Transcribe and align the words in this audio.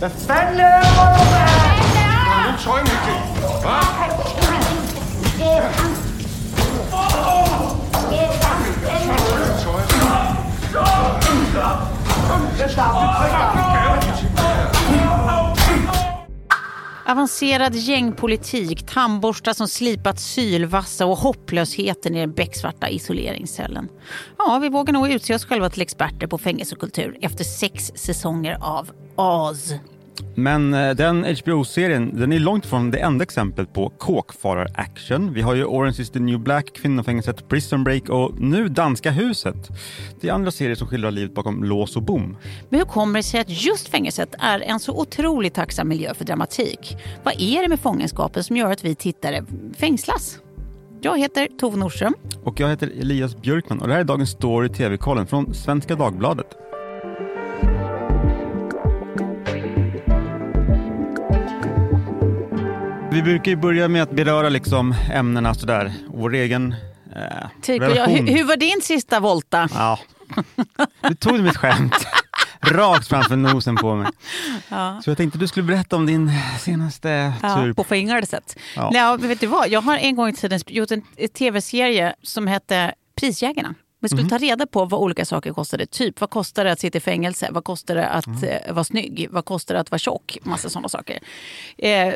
Befälle! 0.00 0.82
Nu 2.52 2.58
sa 2.58 2.78
jag 2.78 2.82
mycket. 2.82 3.64
Va? 3.64 3.80
Avancerad 17.10 17.74
gängpolitik, 17.74 18.86
tandborstar 18.86 19.52
som 19.52 19.68
slipat 19.68 20.20
sylvassa 20.20 21.06
och 21.06 21.18
hopplösheten 21.18 22.14
i 22.14 22.20
den 22.20 22.32
becksvarta 22.32 22.88
isoleringscellen. 22.88 23.88
Ja, 24.38 24.58
vi 24.62 24.68
vågar 24.68 24.92
nog 24.92 25.10
utse 25.10 25.34
oss 25.34 25.44
själva 25.44 25.70
till 25.70 25.82
experter 25.82 26.26
på 26.26 26.38
fängelsekultur 26.38 27.18
efter 27.20 27.44
sex 27.44 27.92
säsonger 27.94 28.58
av 28.60 28.90
Oz. 29.16 29.74
Men 30.34 30.74
eh, 30.74 30.90
den 30.94 31.24
HBO-serien 31.24 32.10
den 32.14 32.32
är 32.32 32.38
långt 32.38 32.64
ifrån 32.64 32.90
det 32.90 32.98
enda 32.98 33.22
exemplet 33.22 33.72
på 33.72 33.88
kåkfarar-action. 33.88 35.32
Vi 35.32 35.42
har 35.42 35.54
ju 35.54 35.64
Orange 35.64 35.96
is 36.00 36.10
the 36.10 36.18
new 36.18 36.40
black, 36.40 36.72
Kvinnofängelset, 36.74 37.48
Prison 37.48 37.84
Break 37.84 38.08
och 38.08 38.40
nu 38.40 38.68
Danska 38.68 39.10
huset. 39.10 39.68
Det 40.20 40.28
är 40.28 40.32
andra 40.32 40.50
serier 40.50 40.74
som 40.74 40.88
skildrar 40.88 41.10
livet 41.10 41.34
bakom 41.34 41.64
lås 41.64 41.96
och 41.96 42.02
bom. 42.02 42.36
Men 42.68 42.80
hur 42.80 42.86
kommer 42.86 43.18
det 43.18 43.22
sig 43.22 43.40
att 43.40 43.64
just 43.64 43.88
fängelset 43.88 44.34
är 44.38 44.60
en 44.60 44.80
så 44.80 45.00
otroligt 45.00 45.54
tacksam 45.54 45.88
miljö 45.88 46.14
för 46.14 46.24
dramatik? 46.24 46.96
Vad 47.22 47.34
är 47.38 47.62
det 47.62 47.68
med 47.68 47.80
fångenskapen 47.80 48.44
som 48.44 48.56
gör 48.56 48.72
att 48.72 48.84
vi 48.84 48.94
tittare 48.94 49.44
fängslas? 49.76 50.38
Jag 51.00 51.18
heter 51.18 51.48
Tove 51.60 51.76
Nordström. 51.76 52.14
Och 52.44 52.60
jag 52.60 52.68
heter 52.68 52.92
Elias 53.00 53.36
Björkman 53.36 53.80
och 53.80 53.88
det 53.88 53.94
här 53.94 54.00
är 54.00 54.04
dagens 54.04 54.30
story 54.30 54.68
TV-kollen 54.68 55.26
från 55.26 55.54
Svenska 55.54 55.94
Dagbladet. 55.94 56.67
Vi 63.18 63.22
brukar 63.22 63.50
ju 63.50 63.56
börja 63.56 63.88
med 63.88 64.02
att 64.02 64.10
beröra 64.10 64.48
liksom 64.48 64.94
ämnena 65.12 65.54
sådär, 65.54 65.92
vår 66.08 66.34
egen 66.34 66.74
eh, 67.16 67.48
Tycker 67.62 67.84
jag, 67.88 67.96
relation. 67.96 68.26
hur, 68.26 68.34
hur 68.36 68.44
var 68.44 68.56
din 68.56 68.80
sista 68.82 69.20
volta? 69.20 69.68
Ja. 69.74 69.98
Du 71.08 71.14
tog 71.14 71.40
mitt 71.40 71.56
skämt 71.56 72.06
rakt 72.60 73.08
framför 73.08 73.36
nosen 73.36 73.76
på 73.76 73.94
mig. 73.94 74.08
Så 75.04 75.10
jag 75.10 75.16
tänkte 75.16 75.38
du 75.38 75.48
skulle 75.48 75.66
berätta 75.66 75.96
om 75.96 76.06
din 76.06 76.30
senaste 76.60 77.32
Ja, 77.42 77.56
tur. 77.56 77.72
på 77.72 77.84
fängelset. 77.84 78.56
Ja. 78.76 78.90
Ja. 78.94 79.16
men 79.20 79.28
vet 79.28 79.40
du 79.40 79.46
vad? 79.46 79.68
Jag 79.68 79.80
har 79.80 79.96
en 79.96 80.16
gång 80.16 80.28
i 80.28 80.32
tiden 80.32 80.60
gjort 80.66 80.90
en 80.90 81.02
tv-serie 81.38 82.14
som 82.22 82.46
hette 82.46 82.94
Prisjägarna. 83.20 83.74
Vi 84.12 84.16
skulle 84.16 84.28
ta 84.38 84.38
reda 84.38 84.66
på 84.66 84.84
vad 84.84 85.00
olika 85.00 85.24
saker 85.24 85.52
kostade. 85.52 85.86
Typ, 85.86 86.20
vad 86.20 86.30
kostar 86.30 86.64
det 86.64 86.72
att 86.72 86.80
sitta 86.80 86.98
i 86.98 87.00
fängelse? 87.00 87.48
Vad 87.52 87.64
kostar 87.64 87.94
det 87.94 88.08
att 88.08 88.42
eh, 88.42 88.72
vara 88.74 88.84
snygg? 88.84 89.28
Vad 89.30 89.44
kostar 89.44 89.74
det 89.74 89.80
att 89.80 89.90
vara 89.90 89.98
tjock? 89.98 90.38
Massa 90.42 90.68
sådana 90.68 90.88
saker. 90.88 91.18
Eh, 91.78 92.14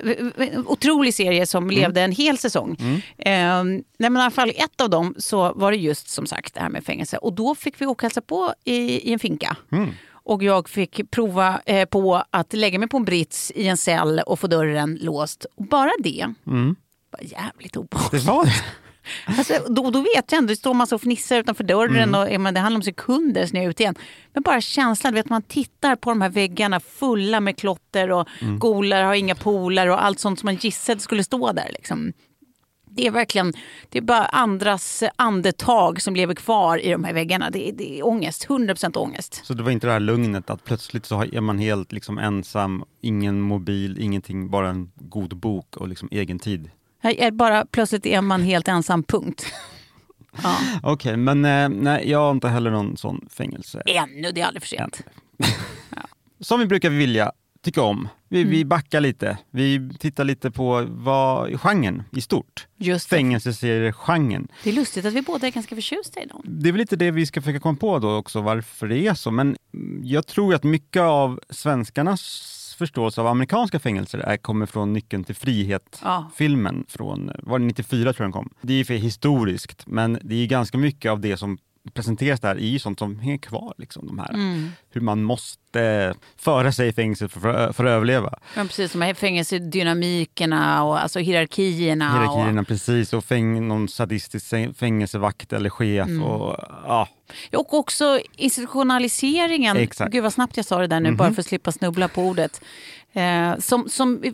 otrolig 0.67 1.15
serie 1.15 1.47
som 1.47 1.71
levde 1.71 2.01
en 2.01 2.13
hel 2.13 2.39
säsong. 2.39 2.77
Eh, 3.19 3.65
nej, 3.65 3.85
men 3.99 4.17
i 4.17 4.21
alla 4.21 4.31
fall 4.31 4.51
ett 4.57 4.81
av 4.81 4.91
dem 4.91 5.15
så 5.19 5.53
var 5.53 5.71
det 5.71 5.77
just 5.77 6.09
som 6.09 6.27
sagt 6.27 6.55
det 6.55 6.61
här 6.61 6.69
med 6.69 6.85
fängelse. 6.85 7.17
Och 7.17 7.33
då 7.33 7.55
fick 7.55 7.81
vi 7.81 7.87
åka 7.87 8.07
hälsa 8.07 8.21
på 8.21 8.55
i, 8.65 8.75
i 9.09 9.13
en 9.13 9.19
finka. 9.19 9.57
Och 10.25 10.43
jag 10.43 10.69
fick 10.69 11.11
prova 11.11 11.61
eh, 11.67 11.85
på 11.89 12.23
att 12.31 12.53
lägga 12.53 12.79
mig 12.79 12.89
på 12.89 12.97
en 12.97 13.05
brits 13.05 13.53
i 13.55 13.69
en 13.69 13.77
cell 13.77 14.21
och 14.27 14.41
få 14.41 14.47
dörren 14.47 14.99
låst. 15.01 15.47
Och 15.57 15.65
bara 15.65 15.91
det 16.03 16.35
var 17.11 17.25
jävligt 17.25 17.77
obehagligt. 17.77 18.25
Det 18.27 18.33
var 18.33 18.45
det. 18.45 18.53
Alltså, 19.39 19.55
då, 19.69 19.91
då 19.91 20.01
vet 20.01 20.33
jag 20.33 20.39
ändå, 20.39 20.49
det 20.49 20.57
står 20.57 20.75
massa 20.75 20.95
och 20.95 21.01
fnissar 21.01 21.39
utanför 21.39 21.65
dörren 21.65 22.15
och 22.15 22.33
ja, 22.33 22.39
men 22.39 22.55
det 22.55 22.61
handlar 22.61 22.79
om 22.79 22.83
sekunder 22.83 23.47
sen 23.47 23.57
är 23.57 23.63
jag 23.63 23.71
ute 23.71 23.83
igen. 23.83 23.95
Men 24.33 24.43
bara 24.43 24.61
känslan, 24.61 25.13
du 25.13 25.19
vet 25.19 25.31
man 25.31 25.43
tittar 25.43 25.97
på 25.97 26.11
de 26.11 26.21
här 26.21 26.31
väggarna 26.31 26.81
fulla 26.81 27.41
med 27.41 27.57
klotter 27.57 28.11
och 28.11 28.29
golar 28.59 29.03
har 29.03 29.15
inga 29.15 29.35
polar 29.35 29.87
och 29.87 30.05
allt 30.05 30.19
sånt 30.19 30.39
som 30.41 30.47
man 30.47 30.57
gissade 30.57 31.01
skulle 31.01 31.25
stå 31.25 31.53
där. 31.53 31.71
Liksom. 31.73 32.13
Det 32.95 33.07
är 33.07 33.11
verkligen, 33.11 33.53
det 33.89 33.99
är 33.99 34.03
bara 34.03 34.25
andras 34.25 35.03
andetag 35.17 36.03
som 36.03 36.17
lever 36.17 36.35
kvar 36.35 36.79
i 36.79 36.91
de 36.91 37.05
här 37.05 37.13
väggarna. 37.13 37.51
Det 37.51 37.69
är, 37.69 37.73
det 37.73 37.99
är 37.99 38.07
ångest, 38.07 38.47
100% 38.49 38.99
ångest. 38.99 39.41
Så 39.45 39.55
det 39.55 39.63
var 39.63 39.71
inte 39.71 39.87
det 39.87 39.93
här 39.93 40.01
lugnet 40.01 40.51
att 40.51 40.65
plötsligt 40.65 41.07
så 41.07 41.25
är 41.25 41.41
man 41.41 41.59
helt 41.59 41.93
liksom 41.93 42.19
ensam, 42.19 42.85
ingen 43.01 43.41
mobil, 43.41 43.99
ingenting, 44.01 44.51
bara 44.51 44.69
en 44.69 44.93
god 44.95 45.37
bok 45.37 45.77
och 45.77 45.89
liksom 45.89 46.09
egen 46.13 46.39
tid. 46.39 46.71
Är 47.03 47.31
bara, 47.31 47.67
plötsligt 47.67 48.07
är 48.07 48.21
man 48.21 48.43
helt 48.43 48.69
ensam, 48.69 49.03
punkt. 49.03 49.47
Ja. 50.43 50.57
Okej, 50.83 51.17
men 51.17 51.45
eh, 51.45 51.69
nej, 51.69 52.11
jag 52.11 52.19
har 52.19 52.31
inte 52.31 52.49
heller 52.49 52.71
någon 52.71 52.97
sån 52.97 53.29
fängelse. 53.31 53.83
Ännu, 53.87 54.33
det 54.33 54.41
är 54.41 54.47
aldrig 54.47 54.63
för 54.63 54.69
sent. 54.69 55.03
Som 56.41 56.61
vi 56.61 56.67
brukar 56.67 56.91
vilja 56.91 57.33
tycka 57.63 57.83
om. 57.83 58.09
Vi, 58.33 58.41
Mm. 58.41 58.51
vi 58.51 58.65
backar 58.65 59.01
lite. 59.01 59.39
Vi 59.51 59.91
tittar 59.99 60.25
lite 60.25 60.51
på 60.51 60.87
vad 60.89 61.61
genren 61.61 62.03
i 62.13 62.21
stort. 62.21 62.67
Just. 62.77 63.09
Fängelseseriegenren. 63.09 64.49
Det 64.65 64.71
är 64.71 64.75
lustigt 64.75 65.05
att 65.07 65.13
vi 65.15 65.23
båda 65.23 65.47
är 65.47 65.51
ganska 65.51 65.75
förtjusta 65.75 66.23
i 66.23 66.27
dem. 66.27 66.43
Det 66.45 66.69
är 66.69 66.73
väl 66.73 66.79
lite 66.81 66.97
det 66.97 67.11
vi 67.11 67.27
ska 67.27 67.41
försöka 67.43 67.61
komma 67.61 67.79
på 67.79 67.99
då 67.99 68.17
också, 68.17 68.41
varför 68.41 68.89
det 68.89 69.07
är 69.07 69.15
så. 69.15 69.31
Men 69.31 69.57
jag 70.03 70.27
tror 70.27 70.55
att 70.55 70.65
mycket 70.65 71.03
av 71.03 71.41
svenskarnas 71.51 72.49
förståelse 72.79 73.21
av 73.21 73.27
amerikanska 73.27 73.79
fängelser 73.79 74.19
är, 74.19 74.37
kommer 74.37 74.67
från 74.67 74.93
Nyckeln 74.93 75.25
till 75.25 75.35
Ja. 75.39 75.45
frihet-filmen 75.45 76.85
från, 76.89 77.31
var 77.43 77.59
det 77.59 77.65
94 77.65 78.13
tror 78.13 78.25
jag 78.25 78.27
den 78.27 78.33
kom. 78.33 78.51
Det 78.63 78.73
är 78.81 78.85
för 78.85 78.95
historiskt, 78.95 79.87
men 79.87 80.19
det 80.23 80.35
är 80.35 80.47
ganska 80.47 80.79
mycket 80.79 81.11
av 81.11 81.21
det 81.21 81.37
som 81.37 81.59
presenteras 81.95 82.41
där 82.41 82.55
är 82.55 82.59
ju 82.61 82.79
sånt 82.79 82.99
som 82.99 83.19
hänger 83.19 83.39
kvar. 83.39 83.75
Liksom, 83.79 84.07
de 84.07 84.19
här. 84.19 84.35
Mm. 84.35 84.69
Hur 84.91 85.01
man 85.01 85.23
måste 85.23 86.15
föra 86.37 86.73
sig 86.73 86.89
i 86.89 86.93
fängelse 86.93 87.29
för, 87.29 87.41
för, 87.73 87.85
att 87.85 87.91
överleva. 87.91 88.39
Ja, 88.57 88.63
precis, 88.63 88.93
de 88.93 89.03
här 89.03 89.15
fängelsedynamikerna 89.15 90.85
och 90.85 91.03
alltså 91.03 91.19
hierarkierna. 91.19 92.13
Hierarkierna 92.13 92.65
precis 92.65 93.13
och 93.13 93.25
fäng, 93.25 93.69
någon 93.69 93.89
sadistisk 93.89 94.47
fäng- 94.53 94.75
fängelsevakt 94.75 95.53
eller 95.53 95.71
chef. 95.71 96.09
Mm. 96.09 96.23
Och, 96.23 96.57
ja, 96.87 97.09
Och, 97.53 97.59
och 97.61 97.75
också 97.75 98.21
institutionaliseringen. 98.37 99.77
Exakt. 99.77 100.13
Gud 100.13 100.23
vad 100.23 100.33
snabbt 100.33 100.57
jag 100.57 100.67
sa 100.67 100.79
det 100.79 100.87
där 100.87 101.01
nu, 101.01 101.13
bara 101.13 101.33
för 101.33 101.41
att 101.41 101.47
slippa 101.47 101.73
snubbla 101.73 102.09
på 102.09 102.23
ordet. 102.23 102.61
Eh, 103.15 103.59
som 103.59 103.89
som 103.89 104.23
eh, 104.23 104.33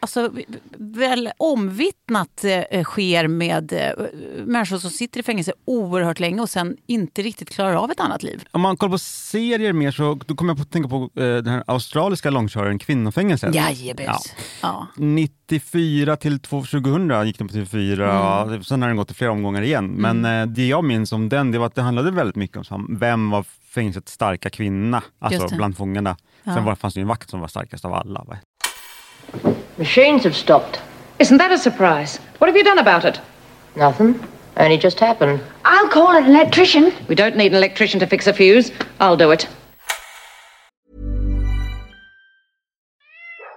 alltså, 0.00 0.30
väl 0.76 1.30
omvittnat 1.36 2.44
eh, 2.70 2.84
sker 2.84 3.28
med 3.28 3.72
eh, 3.72 4.04
människor 4.44 4.78
som 4.78 4.90
sitter 4.90 5.20
i 5.20 5.22
fängelse 5.22 5.52
oerhört 5.64 6.20
länge 6.20 6.40
och 6.40 6.50
sen 6.50 6.76
inte 6.86 7.22
riktigt 7.22 7.50
klarar 7.50 7.74
av 7.74 7.90
ett 7.90 8.00
annat 8.00 8.22
liv. 8.22 8.44
Om 8.50 8.60
man 8.60 8.76
kollar 8.76 8.90
på 8.90 8.98
serier 8.98 9.72
mer 9.72 9.90
så 9.90 10.18
då 10.26 10.34
kommer 10.34 10.54
jag 10.54 10.60
att 10.60 10.70
tänka 10.70 10.88
på 10.88 10.96
eh, 11.16 11.22
den 11.24 11.46
här 11.46 11.64
australiska 11.66 12.30
långköraren 12.30 12.78
Kvinnofängelset. 12.78 13.54
Jajebus. 13.54 14.34
Ja. 14.62 14.86
94 14.96 16.16
till 16.16 16.40
2000 16.40 17.26
gick 17.26 17.38
den 17.38 17.48
på 17.48 17.54
TV4, 17.54 18.42
Mm. 18.48 18.64
sen 18.64 18.82
har 18.82 18.88
den 18.88 18.96
gått 18.96 19.10
i 19.10 19.14
flera 19.14 19.30
omgångar 19.32 19.62
igen. 19.62 19.86
Men 19.86 20.24
eh, 20.24 20.46
det 20.46 20.66
jag 20.66 20.84
minns 20.84 21.12
om 21.12 21.28
den, 21.28 21.50
det 21.50 21.58
var 21.58 21.66
att 21.66 21.74
det 21.74 21.82
handlade 21.82 22.10
väldigt 22.10 22.36
mycket 22.36 22.72
om 22.72 22.96
vem 23.00 23.30
var 23.30 23.44
fängelsets 23.74 24.12
starka 24.12 24.50
kvinna, 24.50 25.02
alltså 25.18 25.56
bland 25.56 25.76
fångarna. 25.76 26.16
Ja. 26.44 26.54
Sen 26.54 26.64
var, 26.64 26.74
fanns 26.74 26.94
det 26.94 27.00
ju 27.00 27.02
en 27.02 27.08
vakt 27.08 27.30
som 27.30 27.40
var 27.40 27.48
starkast 27.48 27.84
av 27.84 27.94
alla. 27.94 28.24
Machines 29.76 30.24
have 30.24 30.34
stopped. 30.34 30.80
Isn't 31.18 31.38
that 31.38 31.52
a 31.52 31.58
surprise? 31.58 32.20
What 32.38 32.48
have 32.48 32.58
you 32.58 32.64
done 32.64 32.80
about 32.80 33.04
it? 33.04 33.20
Nothing. 33.74 34.14
Only 34.56 34.78
just 34.82 35.00
happened. 35.00 35.40
I'll 35.64 35.88
call 35.88 36.16
an 36.16 36.26
electrician. 36.26 36.90
We 37.08 37.14
don't 37.14 37.36
need 37.36 37.52
an 37.52 37.58
electrician 37.58 38.00
to 38.00 38.06
fix 38.06 38.26
a 38.26 38.32
fuse. 38.32 38.72
I'll 39.00 39.16
do 39.16 39.32
it. 39.32 39.48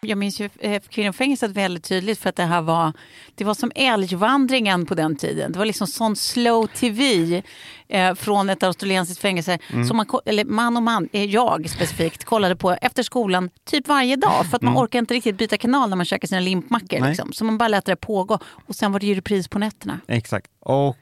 Jag 0.00 0.18
minns 0.18 0.40
ju 0.40 0.48
eh, 0.58 0.82
kvinnofängelset 0.82 1.50
väldigt 1.50 1.84
tydligt 1.84 2.18
för 2.18 2.28
att 2.28 2.36
det 2.36 2.44
här 2.44 2.62
var, 2.62 2.92
det 3.34 3.44
var 3.44 3.54
som 3.54 3.72
älgvandringen 3.74 4.86
på 4.86 4.94
den 4.94 5.16
tiden. 5.16 5.52
Det 5.52 5.58
var 5.58 5.66
liksom 5.66 5.86
sån 5.86 6.16
slow 6.16 6.66
tv 6.66 7.42
eh, 7.88 8.14
från 8.14 8.50
ett 8.50 8.62
australiensiskt 8.62 9.22
fängelse 9.22 9.58
som 9.88 9.96
man, 9.96 10.06
eller 10.24 10.44
man 10.44 10.76
och 10.76 10.82
man, 10.82 11.08
eh, 11.12 11.24
jag 11.24 11.70
specifikt, 11.70 12.24
kollade 12.24 12.56
på 12.56 12.70
efter 12.70 13.02
skolan 13.02 13.50
typ 13.64 13.88
varje 13.88 14.16
dag 14.16 14.46
för 14.50 14.56
att 14.56 14.62
man 14.62 14.76
orkar 14.76 14.98
inte 14.98 15.14
riktigt 15.14 15.38
byta 15.38 15.56
kanal 15.56 15.88
när 15.88 15.96
man 15.96 16.06
käkar 16.06 16.28
sina 16.28 16.40
limpmackor. 16.40 17.08
Liksom. 17.08 17.32
Så 17.32 17.44
man 17.44 17.58
bara 17.58 17.68
lät 17.68 17.84
det 17.84 17.96
pågå 17.96 18.38
och 18.66 18.74
sen 18.74 18.92
var 18.92 19.00
det 19.00 19.06
ju 19.06 19.14
repris 19.14 19.48
på 19.48 19.58
nätterna. 19.58 20.00
Exakt. 20.08 20.50
Och 20.60 20.96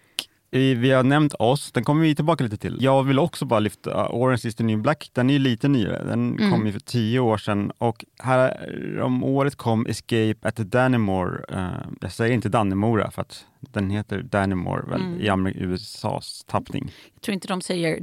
vi 0.75 0.91
har 0.91 1.03
nämnt 1.03 1.35
oss, 1.35 1.73
den 1.73 1.85
kommer 1.85 2.03
vi 2.03 2.15
tillbaka 2.15 2.45
lite 2.45 2.57
till. 2.57 2.77
Jag 2.81 3.03
vill 3.03 3.19
också 3.19 3.45
bara 3.45 3.61
lyfta 3.61 4.09
Orange 4.09 4.41
is 4.45 4.55
the 4.55 4.65
new 4.65 4.79
black, 4.79 5.11
den 5.13 5.31
är 5.31 5.35
ju 5.35 5.39
lite 5.39 5.69
nyare. 5.69 6.05
Den 6.05 6.39
Mm. 6.39 6.51
kom 6.53 6.67
ju 6.67 6.73
för 6.73 6.81
tio 6.81 7.21
år 7.21 7.39
sedan 7.39 7.73
och 7.79 8.05
här 8.19 9.01
om 9.03 9.25
året 9.25 9.57
kom 9.57 9.87
Escape 9.87 10.35
at 10.43 10.57
the 10.57 10.63
Dannemore. 10.65 11.45
Eh, 11.49 11.67
jag 12.01 12.13
säger 12.13 12.35
inte 12.35 12.49
Dannemora 12.49 13.11
för 13.11 13.23
att 13.23 13.45
den 13.61 13.91
heter 13.91 14.23
Dannemore 14.23 14.83
väl, 14.91 15.01
Mm. 15.01 15.21
i 15.47 15.53
USAs 15.63 16.45
tappning. 16.47 16.93
Jag 17.15 17.23
tror 17.23 17.33
inte 17.35 17.49
de 17.49 17.61
säger? 17.61 18.01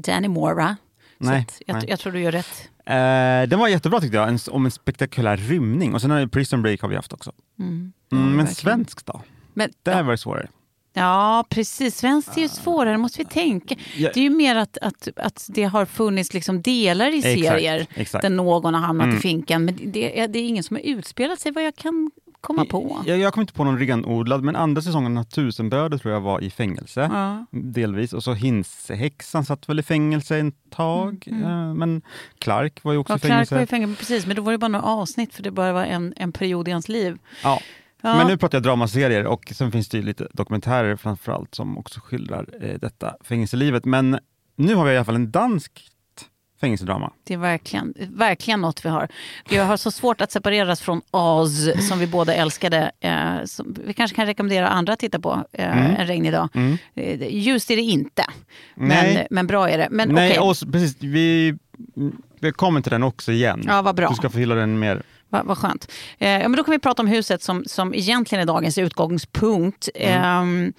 Så 1.20 1.30
Nej, 1.30 1.40
att 1.42 1.62
jag, 1.68 1.74
nej. 1.76 1.86
jag 1.88 2.00
tror 2.00 2.14
du 2.14 2.20
gör 2.20 2.32
rätt. 2.32 2.70
Eh, 2.86 3.50
den 3.50 3.60
var 3.60 3.68
jättebra 3.68 4.00
tyckte 4.02 4.18
jag, 4.18 4.28
en, 4.30 4.40
om 4.52 4.66
en 4.66 4.72
spektakulär 4.72 5.38
rymning. 5.38 5.94
Och 5.94 6.02
sen 6.02 6.12
har 6.12 6.20
ju 6.20 6.28
Prison 6.28 6.62
Break 6.62 6.82
har 6.82 6.90
vi 6.90 6.96
haft 6.96 7.14
också. 7.14 7.32
Mm, 7.60 7.94
men 8.10 8.20
verkligen. 8.38 8.48
svensk 8.56 9.06
då? 9.06 9.22
Men, 9.54 9.70
Där 9.84 9.98
ja, 9.98 10.04
var 10.04 10.12
det 10.12 10.18
svårare. 10.18 10.48
Ja, 10.94 11.46
precis. 11.50 11.98
Svenskt 11.98 12.38
är 12.38 12.42
ju 12.42 12.48
svårare, 12.48 12.98
måste 12.98 13.18
vi 13.20 13.26
tänka. 13.26 13.76
Det 13.98 14.18
är 14.18 14.24
ju 14.24 14.30
mer 14.30 14.56
att, 14.56 14.78
att, 14.78 15.08
att 15.16 15.46
det 15.50 15.64
har 15.64 15.86
funnits 15.86 16.34
liksom 16.34 16.62
delar 16.62 17.10
i 17.14 17.18
Exakt, 17.18 17.48
serier 17.48 17.86
exakt. 17.96 18.22
där 18.22 18.30
någon 18.30 18.74
har 18.74 18.82
hamnat 18.82 19.06
Mm. 19.06 19.18
i 19.18 19.20
finkan. 19.20 19.66
Men 19.66 19.80
det 19.92 20.20
är, 20.20 20.28
det 20.28 20.40
är 20.40 20.48
ingen 20.48 20.64
som 20.64 20.76
har 20.76 20.82
utspelat 20.84 21.40
sig 21.40 21.52
vad 21.52 21.64
jag 21.64 21.76
kan 21.76 22.12
komma 22.42 22.66
på. 22.66 22.98
Jag, 23.06 23.18
jag 23.18 23.34
kom 23.34 23.42
inte 23.42 23.54
på 23.54 23.64
någon 23.64 23.80
renodlad, 23.80 24.44
men 24.44 24.56
andra 24.56 24.82
säsongen 24.82 25.18
av 25.18 25.24
Tusenbröder 25.24 25.98
tror 25.98 26.14
jag 26.14 26.22
var 26.22 26.42
i 26.44 26.50
fängelse. 26.50 27.10
Ja. 27.14 27.46
Delvis. 27.52 28.14
Och 28.14 28.24
så 28.24 28.34
Hinsehäxan 28.34 29.46
satt 29.46 29.70
väl 29.70 29.80
i 29.80 29.84
fängelse 29.84 30.38
en 30.38 30.52
tag. 30.70 31.28
Eh, 31.32 31.74
Men 31.74 32.02
Clark 32.40 32.84
var 32.84 32.92
ju 32.92 32.98
också 32.98 33.14
Ja, 33.14 33.18
i 33.18 33.20
Clark 33.20 33.32
fängelse. 33.32 33.56
var 33.56 33.62
i 33.62 33.68
fängelse, 33.68 34.00
precis. 34.00 34.26
Men 34.26 34.36
då 34.36 34.42
var 34.42 34.52
det 34.52 34.58
bara 34.58 34.68
några 34.68 34.86
avsnitt 34.86 35.34
för 35.36 35.44
det 35.44 35.52
bara 35.52 35.74
var 35.74 35.84
en, 35.86 36.14
en 36.18 36.32
period 36.32 36.68
i 36.68 36.72
hans 36.72 36.90
liv. 36.90 37.18
Ja. 37.44 37.60
Ja. 38.06 38.18
Men 38.18 38.28
nu 38.28 38.38
pratar 38.38 38.56
jag 38.58 38.64
dramaserier 38.64 39.26
och 39.26 39.52
sen 39.56 39.72
finns 39.72 39.90
det 39.90 39.98
ju 39.98 40.04
lite 40.04 40.28
dokumentärer 40.34 40.96
framförallt 40.96 41.56
som 41.56 41.78
också 41.78 42.00
skildrar 42.00 42.46
eh, 42.62 42.80
detta 42.80 43.16
fängelselivet. 43.22 43.86
Men 43.86 44.20
nu 44.56 44.76
har 44.76 44.86
vi 44.86 44.92
i 44.94 44.96
alla 44.98 45.06
fall 45.06 45.16
en 45.16 45.32
dansk 45.32 45.72
fängelsedrama. 46.62 47.12
Det 47.24 47.34
är 47.34 47.38
verkligen, 47.38 47.94
verkligen 48.10 48.62
något 48.62 48.86
vi 48.86 48.90
har. 48.90 49.08
Jag 49.50 49.66
har 49.66 49.78
så 49.78 49.92
svårt 49.92 50.22
att 50.22 50.32
separeras 50.32 50.82
från 50.82 51.02
Oz 51.12 51.88
som 51.90 52.00
vi 52.00 52.08
båda 52.08 52.34
älskade. 52.36 52.92
Eh, 53.00 53.44
som 53.46 53.76
vi 53.86 53.94
kanske 53.94 54.16
kan 54.16 54.26
rekommendera 54.26 54.68
andra 54.68 54.94
att 54.94 55.00
titta 55.00 55.20
på 55.20 55.46
eh, 55.52 56.00
en 56.00 56.08
regnig 56.08 56.32
dag. 56.32 56.50
Eh, 56.96 57.28
ljust 57.36 57.72
är 57.72 57.76
det 57.76 57.82
inte, 57.82 58.26
men, 58.76 58.88
Nej. 58.88 59.28
men 59.30 59.48
bra 59.48 59.70
är 59.70 59.78
det. 59.78 59.88
Men 59.92 60.10
Nej, 60.10 60.40
och 60.40 60.58
så- 60.58 60.72
precis. 60.72 60.98
Vi, 61.00 61.58
vi 62.40 62.52
kommer 62.52 62.82
till 62.82 62.92
den 62.92 63.04
också 63.04 63.32
igen. 63.32 63.64
Ja, 63.68 63.82
vad 63.82 63.96
bra. 63.96 64.10
Du 64.10 64.16
ska 64.16 64.30
få 64.30 64.38
hylla 64.38 64.56
den 64.56 64.80
mer. 64.80 65.04
Vad, 65.34 65.46
vad 65.46 65.58
skönt. 65.58 65.92
Eh, 66.20 66.30
ja, 66.30 66.48
men 66.48 66.58
då 66.58 66.64
kan 66.64 66.72
vi 66.72 66.80
prata 66.80 67.02
om 67.02 67.08
huset 67.08 67.44
som, 67.44 67.64
som 67.66 67.94
egentligen 67.94 68.42
är 68.42 68.46
dagens 68.46 68.78
utgångspunkt. 68.78 69.90
Mm. 69.96 70.68
Eh, 70.68 70.74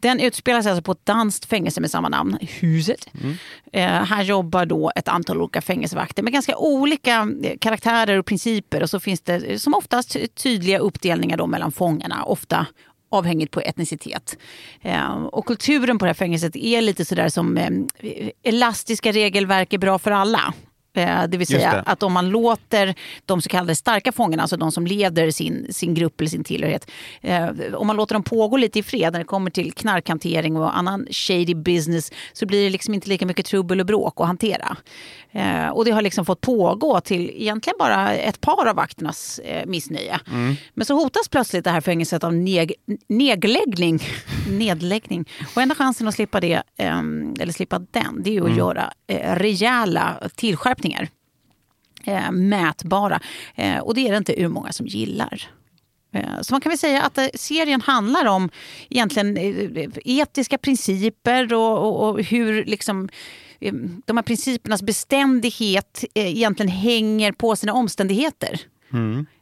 den 0.00 0.20
utspelar 0.20 0.62
sig 0.62 0.70
alltså 0.72 0.82
på 0.82 0.92
ett 0.92 1.06
danskt 1.06 1.44
fängelse 1.44 1.80
med 1.80 1.90
samma 1.90 2.08
namn, 2.08 2.38
Huset. 2.40 3.08
Mm. 3.20 3.36
Eh, 3.72 4.04
här 4.04 4.22
jobbar 4.22 4.66
då 4.66 4.92
ett 4.96 5.08
antal 5.08 5.40
olika 5.40 5.60
fängelsevakter 5.60 6.22
med 6.22 6.32
ganska 6.32 6.56
olika 6.56 7.28
eh, 7.42 7.58
karaktärer 7.58 8.18
och 8.18 8.26
principer. 8.26 8.82
Och 8.82 8.90
så 8.90 9.00
finns 9.00 9.20
det 9.20 9.34
eh, 9.34 9.56
som 9.56 9.74
oftast 9.74 10.16
tydliga 10.42 10.78
uppdelningar 10.78 11.36
då 11.36 11.46
mellan 11.46 11.72
fångarna. 11.72 12.24
Ofta 12.24 12.66
avhängigt 13.10 13.50
på 13.50 13.60
etnicitet. 13.60 14.38
Eh, 14.82 15.22
och 15.22 15.46
kulturen 15.46 15.98
på 15.98 16.04
det 16.04 16.08
här 16.08 16.14
fängelset 16.14 16.56
är 16.56 16.80
lite 16.80 17.04
sådär 17.04 17.28
som 17.28 17.56
eh, 17.56 17.70
elastiska 18.42 19.12
regelverk 19.12 19.72
är 19.72 19.78
bra 19.78 19.98
för 19.98 20.10
alla. 20.10 20.54
Eh, 20.94 21.22
det 21.28 21.36
vill 21.36 21.46
säga 21.46 21.72
det. 21.72 21.82
att 21.86 22.02
om 22.02 22.12
man 22.12 22.28
låter 22.30 22.94
de 23.26 23.42
så 23.42 23.48
kallade 23.48 23.74
starka 23.74 24.12
fångarna, 24.12 24.42
alltså 24.42 24.56
de 24.56 24.72
som 24.72 24.86
leder 24.86 25.30
sin, 25.30 25.66
sin 25.70 25.94
grupp 25.94 26.20
eller 26.20 26.30
sin 26.30 26.44
tillhörighet, 26.44 26.90
eh, 27.20 27.48
om 27.74 27.86
man 27.86 27.96
låter 27.96 28.14
dem 28.14 28.22
pågå 28.22 28.56
lite 28.56 28.78
i 28.78 28.82
fred 28.82 29.12
när 29.12 29.18
det 29.18 29.24
kommer 29.24 29.50
till 29.50 29.72
knarkhantering 29.72 30.56
och 30.56 30.78
annan 30.78 31.06
shady 31.10 31.54
business 31.54 32.12
så 32.32 32.46
blir 32.46 32.64
det 32.64 32.70
liksom 32.70 32.94
inte 32.94 33.08
lika 33.08 33.26
mycket 33.26 33.46
trubbel 33.46 33.80
och 33.80 33.86
bråk 33.86 34.14
att 34.16 34.26
hantera. 34.26 34.76
Eh, 35.32 35.68
och 35.68 35.84
det 35.84 35.90
har 35.90 36.02
liksom 36.02 36.24
fått 36.24 36.40
pågå 36.40 37.00
till 37.00 37.30
egentligen 37.30 37.76
bara 37.78 38.14
ett 38.14 38.40
par 38.40 38.66
av 38.66 38.76
vakternas 38.76 39.38
eh, 39.38 39.66
missnöje. 39.66 40.20
Men 40.74 40.86
så 40.86 40.94
hotas 40.94 41.28
plötsligt 41.28 41.64
det 41.64 41.70
här 41.70 41.80
fängelset 41.80 42.24
av 42.24 42.34
neg 42.34 42.74
nedläggning. 43.08 44.00
nedläggning. 44.50 45.28
Och 45.54 45.62
enda 45.62 45.74
chansen 45.74 46.08
att 46.08 46.14
slippa 46.14 46.40
det, 46.40 46.62
eh, 46.78 46.98
eller 47.40 47.52
slippa 47.52 47.78
den, 47.78 48.22
det 48.22 48.30
är 48.30 48.34
ju 48.34 48.50
att 48.50 48.56
göra 48.56 48.92
eh, 49.06 49.34
rejäla 49.34 50.16
tillskärpningar 50.34 50.79
eh, 52.04 52.30
mätbara. 52.30 53.20
Eh, 53.54 53.78
och 53.78 53.94
det 53.94 54.06
är 54.06 54.10
det 54.10 54.16
inte 54.16 54.34
hur 54.38 54.48
många 54.48 54.72
som 54.72 54.86
gillar. 54.86 55.50
Eh, 56.12 56.40
Så 56.42 56.54
man 56.54 56.60
kan 56.60 56.70
väl 56.70 56.78
säga 56.78 57.02
att 57.02 57.18
eh, 57.18 57.26
serien 57.34 57.80
handlar 57.80 58.26
om 58.26 58.50
egentligen 58.88 59.36
eh, 59.36 59.88
etiska 60.04 60.58
principer 60.58 61.54
och, 61.54 61.78
och, 61.78 62.08
och 62.08 62.22
hur 62.22 62.64
liksom 62.64 63.08
eh, 63.60 63.72
de 64.06 64.16
här 64.16 64.22
principernas 64.22 64.82
beständighet 64.82 66.04
egentligen 66.14 66.72
hänger 66.72 67.32
på 67.32 67.56
sina 67.56 67.72
omständigheter. 67.72 68.60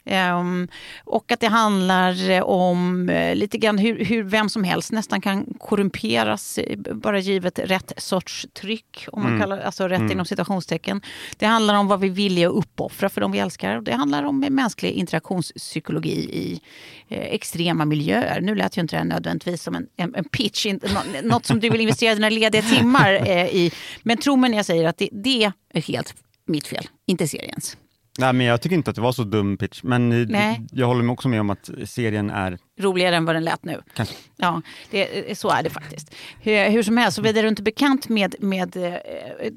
Ehm, 0.05 0.69
och 1.05 1.33
att 1.33 1.41
det 1.41 1.47
handlar 1.49 2.31
eh, 2.31 2.43
om 2.43 3.09
eh, 3.09 3.35
lite 3.37 3.59
grann 3.59 3.79
hur, 3.79 4.05
hur 4.05 4.23
vem 4.23 4.49
som 4.49 4.65
helst 4.65 4.93
nästan 4.93 5.21
kan 5.21 5.47
korrumperas 5.59 6.59
eh, 6.59 6.79
bara 6.79 7.19
givet 7.19 7.59
rätt 7.59 7.93
sorts 7.97 8.47
tryck, 8.53 9.07
om 9.13 9.23
man 9.23 9.33
kallar 9.41 9.59
alltså 9.61 9.89
rätt 9.89 10.01
inom 10.13 10.27
citationstecken. 10.27 11.01
Det 11.37 11.47
handlar 11.47 11.75
om 11.75 11.89
vad 11.89 12.01
vi 12.01 12.09
villiga 12.09 12.49
att 12.49 12.55
uppoffra 12.55 13.09
för 13.09 13.21
de 13.21 13.33
vi 13.33 13.39
älskar. 13.39 13.81
Det 13.81 13.93
handlar 13.93 14.23
om 14.23 14.41
mänsklig 14.51 14.91
interaktionspsykologi 14.93 16.11
i 16.11 16.61
eh, 17.09 17.19
extrema 17.35 17.85
miljöer. 17.85 18.41
Nu 18.41 18.55
lät 18.55 18.77
ju 18.77 18.81
inte 18.81 18.97
det 18.97 18.99
här 19.01 19.05
nödvändigtvis 19.09 19.63
som 19.63 19.75
en, 19.75 19.87
en, 19.97 20.15
en 20.15 20.25
pitch, 20.25 20.67
nå- 20.67 21.21
något 21.23 21.47
som 21.47 21.61
du 21.61 21.71
vill 21.71 21.81
investera 21.81 22.15
dina 22.15 22.29
lediga 22.29 22.63
timmar 22.63 23.15
eh, 23.15 23.47
i. 23.47 23.73
Men 24.03 24.17
tro 24.19 24.37
mig 24.37 24.51
när 24.51 24.57
jag 24.57 24.67
säger 24.67 24.89
att 24.89 24.99
det, 24.99 25.09
det 25.13 25.53
är 25.73 25.81
helt 25.81 26.15
mitt 26.47 26.67
fel, 26.67 26.89
inte 27.07 27.29
seriens. 27.29 27.77
Nej, 28.19 28.33
men 28.33 28.47
jag 28.47 28.61
tycker 28.61 28.77
inte 28.77 28.91
att 28.91 28.97
det 28.97 29.03
var 29.03 29.13
så 29.13 29.25
dum 29.25 29.57
pitch, 29.57 29.83
men 29.83 30.09
Nej. 30.09 30.67
jag 30.71 30.87
håller 30.87 31.11
också 31.11 31.29
med 31.29 31.41
om 31.41 31.51
att 31.51 31.71
serien 31.85 32.31
är 32.31 32.59
roligare 32.79 33.17
än 33.17 33.25
vad 33.25 33.35
den 33.37 33.45
lät 33.45 33.65
nu. 33.65 33.83
kanske 33.95 34.15
Ja, 34.41 34.63
det, 34.91 35.39
så 35.39 35.51
är 35.51 35.63
det 35.63 35.71
faktiskt. 35.71 36.15
Hur, 36.41 36.71
hur 36.71 36.83
som 36.83 36.97
helst, 36.97 37.17
såvida 37.17 37.43
du 37.43 37.49
inte 37.49 37.63
är 37.63 37.65
bekant 37.65 38.09
med, 38.09 38.35
med 38.39 38.77
eh, 38.77 38.93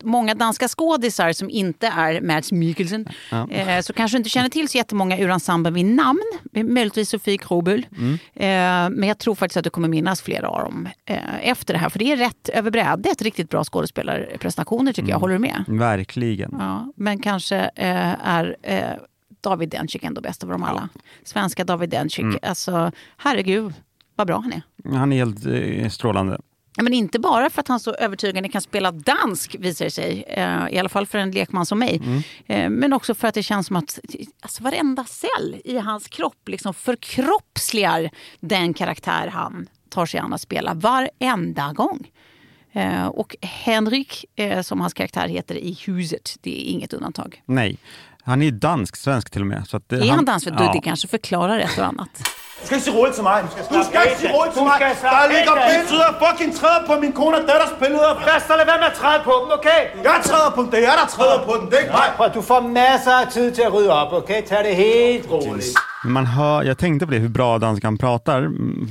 många 0.04 0.36
danska 0.36 0.68
skådisar 0.68 1.34
som 1.34 1.50
inte 1.50 1.88
är 1.88 2.22
Mads 2.22 2.52
Mikkelsen, 2.52 3.08
eh, 3.52 3.82
så 3.82 3.94
kanske 3.94 4.18
du 4.18 4.20
inte 4.20 4.30
känner 4.30 4.50
till 4.50 4.70
så 4.70 4.78
jättemånga 4.78 5.20
ur 5.20 5.30
ensemblen 5.30 5.74
vid 5.74 5.86
namn. 5.86 6.24
Möjligtvis 6.54 7.10
Sofie 7.10 7.38
Krobul. 7.38 7.86
Eh, 8.34 8.48
men 8.90 9.04
jag 9.04 9.18
tror 9.18 9.36
faktiskt 9.36 9.58
att 9.58 9.64
du 9.64 9.70
kommer 9.70 9.88
minnas 9.88 10.22
flera 10.22 10.50
av 10.50 10.64
dem 10.64 10.90
eh, 11.06 11.50
efter 11.50 11.74
det 11.74 11.80
här. 11.80 11.90
För 11.90 12.00
det 12.00 12.12
är 12.12 12.18
rätt 12.18 12.50
över 12.50 12.72
brädet, 12.72 13.22
riktigt 13.22 13.50
bra 13.50 13.64
skådespelarprestationer 13.64 14.94
tycker 14.94 15.10
jag. 15.10 15.20
Håller 15.20 15.34
du 15.34 15.40
med? 15.40 15.64
verkligen. 15.68 16.56
Ja, 16.60 16.94
men 16.96 17.20
kanske 17.20 17.58
eh, 17.58 18.28
är 18.28 18.56
eh, 18.64 18.84
David 19.42 19.70
Dencik 19.70 20.04
ändå 20.04 20.22
bäst 20.22 20.44
av 20.44 20.50
dem 20.50 20.64
alla. 20.64 20.90
Svenska 21.24 21.64
David 21.64 21.90
Dencik. 21.90 22.26
Alltså, 22.42 22.92
herregud 23.18 23.74
vad 24.16 24.28
bra 24.28 24.40
han 24.40 24.54
är. 24.54 24.98
Han 24.98 25.14
är 25.14 25.18
helt 25.18 25.46
eh, 25.46 25.90
strålande. 25.90 26.40
Ja, 26.78 26.84
Men 26.84 26.94
inte 26.94 27.20
bara 27.20 27.50
för 27.50 27.62
att 27.62 27.68
han 27.68 27.80
så 27.80 27.94
övertygande 27.94 28.50
kan 28.50 28.62
spela 28.62 28.92
dansk 28.92 29.56
visar 29.60 29.86
det 29.86 29.92
sig. 29.92 30.24
Eh, 30.28 30.68
I 30.72 30.80
alla 30.80 30.90
fall 30.90 31.06
för 31.06 31.18
en 31.18 31.32
lekman 31.32 31.66
som 31.66 31.80
mig. 31.80 32.02
Eh, 32.46 32.70
men 32.70 32.94
också 32.94 33.14
för 33.14 33.28
att 33.28 33.34
det 33.34 33.44
känns 33.44 33.68
som 33.68 33.76
att 33.76 34.00
alltså, 34.42 34.64
varenda 34.64 35.04
cell 35.04 35.62
i 35.66 35.78
hans 35.78 36.08
kropp 36.08 36.48
liksom 36.50 36.74
förkroppsligar 36.74 38.10
den 38.40 38.74
karaktär 38.74 39.28
han 39.28 39.68
tar 39.90 40.06
sig 40.06 40.20
an 40.20 40.34
att 40.34 40.42
spela 40.42 40.74
varenda 40.74 41.74
gång. 41.74 42.12
Eh, 42.72 43.06
och 43.06 43.36
Henrik, 43.42 44.26
som 44.64 44.82
hans 44.82 44.94
karaktär 44.94 45.28
heter 45.28 45.56
i 45.56 45.78
huset, 45.86 46.36
det 46.42 46.62
är 46.62 46.72
inget 46.72 46.94
undantag. 46.94 47.42
Nej, 47.46 47.78
han 48.24 48.42
är 48.42 48.46
ju 48.46 48.52
dansk, 48.52 48.96
svensk 48.96 49.30
till 49.30 49.42
och 49.42 49.48
med. 49.48 49.68
Så 49.68 49.78
att 49.78 49.90
det, 49.90 49.96
Är 49.96 50.12
han 50.12 50.26
dansk? 50.26 50.48
Du, 50.48 50.64
Ja. 50.64 50.72
Det 50.74 50.82
kanske 50.82 51.08
förklarar 51.08 51.60
ett 51.60 51.78
och 51.78 51.86
annat. 51.86 52.10
Du 52.62 52.66
skal 52.68 52.78
ikke 52.78 52.86
sige 52.86 52.98
råd 53.02 53.12
til 53.18 53.24
mig. 53.24 53.40
Du 53.76 53.82
skal 53.88 54.00
ikke 54.08 54.20
sige 54.22 54.32
råd 54.38 54.50
til 54.56 54.64
mig. 54.70 54.78
Der 55.16 55.24
ligger 55.36 55.54
billeder 55.70 56.08
og 56.12 56.16
fucking 56.24 56.52
træder 56.60 56.82
på 56.90 56.94
min 57.04 57.12
kone 57.20 57.36
og 57.40 57.44
datters 57.52 57.74
billeder. 57.84 58.12
Christer, 58.26 58.54
lad 58.60 58.66
være 58.72 58.80
med 58.84 58.90
at 58.94 58.98
træde 59.02 59.20
på 59.30 59.34
dem, 59.42 59.48
okay? 59.58 59.80
Jeg 60.10 60.18
træder 60.30 60.50
på 60.56 60.60
dem. 60.64 60.70
Det 60.72 60.80
er 60.80 60.86
jeg, 60.90 60.96
der 61.02 61.08
træder 61.16 61.38
på 61.48 61.52
dem. 61.60 61.66
Det 61.70 61.76
er 61.78 61.82
ikke 61.86 61.96
mig. 62.20 62.30
Du 62.38 62.42
får 62.52 62.60
masser 62.82 63.16
af 63.22 63.28
tid 63.36 63.48
til 63.58 63.62
at 63.68 63.72
rydde 63.76 63.92
op, 64.02 64.12
okay? 64.20 64.40
Tag 64.50 64.60
det 64.68 64.76
helt 64.76 65.26
roligt. 65.32 65.74
Man 66.18 66.26
hör, 66.36 66.62
jag 66.70 66.78
tänkte 66.78 67.06
på 67.06 67.12
det, 67.14 67.20
hur 67.20 67.30
bra 67.40 67.58
danskan 67.58 67.98
pratar. 67.98 68.40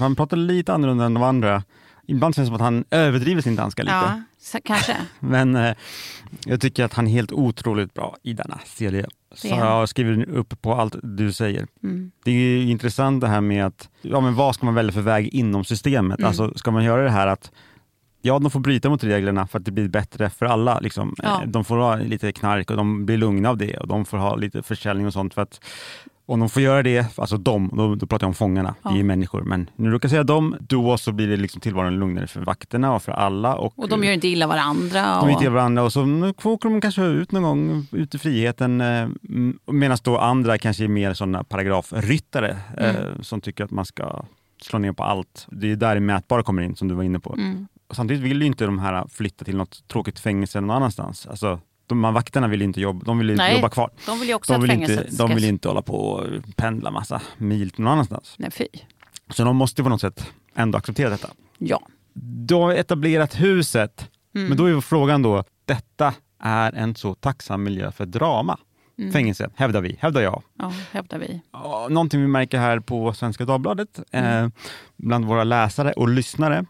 Han 0.04 0.16
pratar 0.16 0.36
lite 0.36 0.72
annorlunda 0.72 1.04
än 1.04 1.14
de 1.14 1.22
andra. 1.22 1.62
Ibland 2.08 2.34
känns 2.34 2.46
det 2.46 2.50
som 2.50 2.54
att 2.54 2.60
han 2.70 2.84
överdriver 2.90 3.42
sin 3.42 3.56
danska 3.56 3.82
lite. 3.82 3.94
Ja, 3.94 4.20
så, 4.40 4.58
kanske. 4.64 4.96
Men 5.20 5.56
eh, 5.56 5.74
jag 6.44 6.60
tycker 6.60 6.84
att 6.84 6.94
han 6.94 7.06
är 7.06 7.10
helt 7.10 7.32
otroligt 7.32 7.94
bra 7.94 8.16
i 8.22 8.32
denna 8.32 8.58
serie. 8.64 9.06
Så. 9.34 9.46
Mm. 9.48 9.58
jag 9.58 9.88
skriver 9.88 10.28
upp 10.28 10.62
på 10.62 10.74
allt 10.74 10.96
du 11.02 11.32
säger. 11.32 11.66
Det 12.24 12.30
är 12.30 12.34
ju 12.34 12.70
intressant 12.70 13.20
det 13.20 13.28
här 13.28 13.40
med 13.40 13.66
att, 13.66 13.88
ja 14.02 14.20
men 14.20 14.34
vad 14.34 14.54
ska 14.54 14.66
man 14.66 14.74
välja 14.74 14.92
för 14.92 15.00
väg 15.00 15.28
inom 15.28 15.64
systemet? 15.64 16.18
Mm. 16.18 16.28
Alltså 16.28 16.52
ska 16.58 16.70
man 16.70 16.84
göra 16.84 17.02
det 17.02 17.10
här 17.10 17.26
att 17.26 17.50
Ja, 18.22 18.38
de 18.38 18.50
får 18.50 18.60
bryta 18.60 18.90
mot 18.90 19.04
reglerna 19.04 19.46
för 19.46 19.58
att 19.58 19.64
det 19.64 19.70
blir 19.70 19.88
bättre 19.88 20.30
för 20.30 20.46
alla. 20.46 20.80
Liksom. 20.80 21.14
Ja. 21.22 21.42
Eh, 21.42 21.48
De 21.48 21.64
får 21.64 21.76
ha 21.76 21.96
lite 21.96 22.32
knark 22.32 22.70
och 22.70 22.76
de 22.76 23.06
blir 23.06 23.16
lugna 23.16 23.48
av 23.48 23.56
det 23.56 23.76
och 23.76 23.88
de 23.88 24.04
får 24.04 24.18
ha 24.18 24.36
lite 24.36 24.62
försäljning 24.62 25.06
och 25.06 25.12
sånt. 25.12 25.34
För 25.34 25.42
att, 25.42 25.60
Och 26.30 26.38
de 26.38 26.48
får 26.48 26.62
göra 26.62 26.82
det, 26.82 27.18
alltså 27.18 27.36
de, 27.36 27.70
då, 27.76 27.94
då 27.94 28.06
pratar 28.06 28.24
jag 28.24 28.28
om 28.28 28.34
fångarna, 28.34 28.74
Ja. 28.82 28.90
det 28.90 28.98
är 29.00 29.04
människor. 29.04 29.42
Men 29.42 29.70
när 29.76 29.86
du 29.86 29.92
råkar 29.94 30.08
säga 30.08 30.22
dem, 30.22 30.56
då 30.60 30.98
så 30.98 31.12
blir 31.12 31.28
det 31.28 31.36
liksom 31.36 31.60
tillvaron 31.60 31.98
lugnare 31.98 32.26
för 32.26 32.40
vakterna 32.40 32.94
och 32.94 33.02
för 33.02 33.12
alla. 33.12 33.54
Och, 33.56 33.78
Och 33.78 33.88
de 33.88 34.04
gör 34.04 34.12
inte 34.12 34.28
illa 34.28 34.46
varandra. 34.46 35.02
de 35.14 35.20
Och... 35.22 35.28
är 35.28 35.32
inte 35.32 35.50
varandra 35.50 35.82
och 35.82 35.92
så 35.92 36.04
nu 36.06 36.34
åker 36.44 36.68
de 36.68 36.80
kanske 36.80 37.02
ut 37.02 37.32
någon 37.32 37.42
gång, 37.42 37.86
ut 37.92 38.14
i 38.14 38.18
friheten. 38.18 38.80
Eh, 38.80 39.08
Medan 39.66 39.98
då 40.04 40.18
andra 40.18 40.58
kanske 40.58 40.84
är 40.84 40.88
mer 40.88 41.14
sådana 41.14 41.44
paragrafryttare 41.44 42.56
eh, 42.78 42.96
Mm. 42.96 43.22
som 43.22 43.40
tycker 43.40 43.64
att 43.64 43.70
man 43.70 43.84
ska 43.84 44.22
slå 44.62 44.78
ner 44.78 44.92
på 44.92 45.02
allt. 45.02 45.46
Det 45.50 45.72
är 45.72 45.76
där 45.76 45.94
det 45.94 46.00
mätbara 46.00 46.42
kommer 46.42 46.62
in 46.62 46.76
som 46.76 46.88
du 46.88 46.94
var 46.94 47.02
inne 47.02 47.18
på. 47.20 47.34
Mm. 47.34 47.66
Och 47.88 47.96
samtidigt 47.96 48.22
vill 48.22 48.40
ju 48.40 48.46
inte 48.46 48.64
de 48.66 48.78
här 48.78 49.04
flytta 49.10 49.44
till 49.44 49.56
något 49.56 49.88
tråkigt 49.88 50.18
fängelse 50.20 50.60
någon 50.60 50.70
annanstans. 50.76 51.26
Alltså, 51.26 51.60
de 51.94 52.04
här 52.04 52.12
vakterna 52.12 52.48
vill 52.48 52.62
inte 52.62 52.80
jobba, 52.80 53.04
de 53.04 53.18
vill 53.18 53.36
Nej, 53.36 53.54
jobba 53.56 53.68
kvar. 53.68 53.90
de 54.06 54.20
vill 54.20 54.28
ju 54.28 54.34
också 54.34 54.52
de 54.52 54.56
att 54.56 54.62
vill 54.62 54.70
fängelset 54.70 54.98
inte, 55.04 55.14
ska- 55.14 55.26
De 55.26 55.34
vill 55.34 55.44
inte 55.44 55.68
hålla 55.68 55.82
på 55.82 55.94
och 56.10 56.26
pendla 56.56 56.90
massa 56.90 57.22
mil 57.36 57.72
någon 57.76 57.92
annanstans. 57.92 58.34
Nej, 58.38 58.50
fy. 58.50 58.66
Så 59.30 59.44
de 59.44 59.56
måste 59.56 59.82
på 59.82 59.88
något 59.88 60.00
sätt 60.00 60.26
ändå 60.54 60.78
acceptera 60.78 61.10
detta. 61.10 61.28
Ja. 61.58 61.80
Du 62.12 62.54
har 62.54 62.72
etablerat 62.74 63.34
huset, 63.40 64.10
Mm. 64.34 64.48
men 64.48 64.56
då 64.58 64.64
är 64.70 64.80
frågan 64.80 65.22
då, 65.22 65.44
detta 65.64 66.14
är 66.42 66.72
en 66.72 66.94
så 66.94 67.14
tacksam 67.14 67.62
miljö 67.62 67.92
för 67.92 68.06
drama. 68.06 68.58
Mm. 69.00 69.12
Fängelse, 69.12 69.50
hävdar 69.56 69.80
vi, 69.80 69.96
hävdar 70.00 70.20
jag. 70.20 70.42
Ja, 70.58 70.72
hävdar 70.92 71.18
vi. 71.18 71.40
Någonting 71.94 72.20
vi 72.20 72.26
märker 72.26 72.58
här 72.58 72.80
på 72.80 73.12
Svenska 73.12 73.44
Dagbladet, 73.44 74.00
Mm. 74.12 74.44
eh, 74.44 74.50
bland 74.96 75.24
våra 75.24 75.44
läsare 75.44 75.92
och 75.92 76.08
lyssnare. 76.08 76.64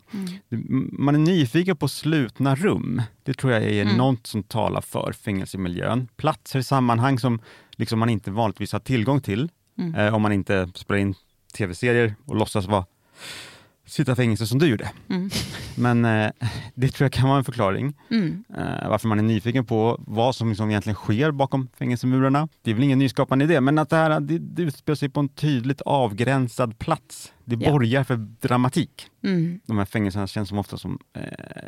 Man 0.93 1.15
är 1.15 1.19
nyfiken 1.19 1.77
på 1.77 1.89
slutna 1.89 2.55
rum. 2.55 3.03
Det 3.23 3.35
tror 3.35 3.53
jag 3.53 3.63
är 3.63 3.83
Mm. 3.83 3.97
något 3.97 4.27
som 4.27 4.43
talar 4.43 4.81
för 4.81 5.13
fängelsemiljön. 5.13 6.09
Platser, 6.17 6.63
sammanhang 6.63 7.19
som 7.19 7.41
liksom 7.77 7.99
man 7.99 8.11
inte 8.11 8.31
vanligtvis 8.31 8.73
har 8.73 8.81
tillgång 8.81 9.21
till. 9.21 9.49
Mm. 9.79 9.95
Eh, 9.95 10.15
om 10.15 10.23
man 10.23 10.33
inte 10.33 10.69
spelar 10.75 10.99
in 11.01 11.15
tv-serier 11.57 12.15
och 12.27 12.37
låtsas 12.37 12.67
vara 12.67 12.85
sitta 13.91 14.13
i 14.13 14.15
fängelse 14.15 14.47
som 14.47 14.59
du 14.59 14.67
gjorde. 14.67 14.91
Mm. 15.09 15.31
Men 15.75 16.05
eh, 16.05 16.31
det 16.75 16.89
tror 16.89 17.05
jag 17.05 17.13
kan 17.13 17.29
vara 17.29 17.39
en 17.39 17.45
förklaring. 17.45 17.95
Mm. 18.11 18.45
Eh, 18.59 18.89
varför 18.89 19.09
man 19.09 19.19
är 19.19 19.23
nyfiken 19.23 19.67
på 19.67 20.01
vad 20.07 20.35
som 20.37 20.49
liksom 20.49 20.71
egentligen 20.71 20.95
sker 20.95 21.31
bakom 21.31 21.69
fängelsemurarna. 21.79 22.49
Det 22.63 22.71
är 22.71 22.75
väl 22.75 22.85
ingen 22.85 22.99
nyskapande 22.99 23.45
idé, 23.45 23.61
men 23.61 23.79
att 23.79 23.91
det 23.91 23.97
här 23.97 24.21
det, 24.21 24.39
det 24.39 24.63
utspelar 24.63 24.97
sig 24.97 25.09
på 25.09 25.21
en 25.21 25.29
tydligt 25.29 25.81
avgränsad 25.81 26.79
plats. 26.79 27.33
Det 27.45 27.57
Ja. 27.61 27.71
borgar 27.73 28.05
för 28.05 28.17
dramatik. 28.17 29.07
Mm. 29.25 29.61
De 29.67 29.79
här 29.79 29.85
fängelserna 29.85 30.27
känns 30.27 30.49
som 30.49 30.59
ofta 30.59 30.77
som 30.77 30.99
eh, 31.17 31.23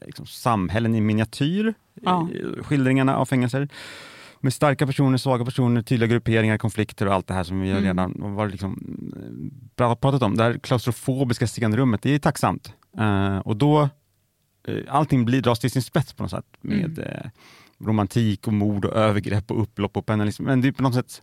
liksom 0.07 0.27
samhällen 0.27 0.95
i 0.95 1.01
miniatyr, 1.01 1.75
Ja. 2.03 2.29
skildringarna 2.63 3.17
av 3.17 3.27
fängelser. 3.27 3.69
Med 4.45 4.53
starka 4.53 4.87
personer, 4.87 5.19
svaga 5.19 5.45
personer, 5.45 5.83
tydliga 5.83 6.07
grupperingar, 6.09 6.59
konflikter 6.59 7.07
och 7.07 7.15
allt 7.15 7.27
det 7.27 7.35
här 7.35 7.45
som 7.45 7.61
vi 7.61 7.71
Mm. 7.71 7.83
redan 7.85 8.35
var 8.35 8.49
liksom, 8.49 8.73
eh, 9.17 9.77
pratat 9.77 10.23
om. 10.23 10.37
Det 10.37 10.43
här 10.43 10.59
klaustrofobiska 10.59 11.47
rummet, 11.69 12.03
det 12.03 12.15
är 12.15 12.19
tacksamt. 12.19 12.73
Eh, 12.99 13.39
och 13.39 13.57
då, 13.57 13.89
eh, 14.69 14.77
allting 14.89 15.25
blir, 15.25 15.43
dras 15.43 15.59
till 15.61 15.71
sin 15.71 15.83
spets 15.83 16.13
på 16.13 16.23
något 16.23 16.31
sätt 16.31 16.45
med 16.61 16.99
Mm. 16.99 16.99
eh, 16.99 17.31
romantik 17.85 18.47
och 18.47 18.53
mord 18.53 18.85
och 18.85 18.97
övergrepp 18.97 19.51
och 19.51 19.63
upplopp 19.63 19.97
och 19.97 20.07
pennalism. 20.07 20.45
Men 20.45 20.61
det 20.61 20.69
är 20.69 20.73
på 20.73 20.83
något 20.83 20.95
sätt 20.95 21.23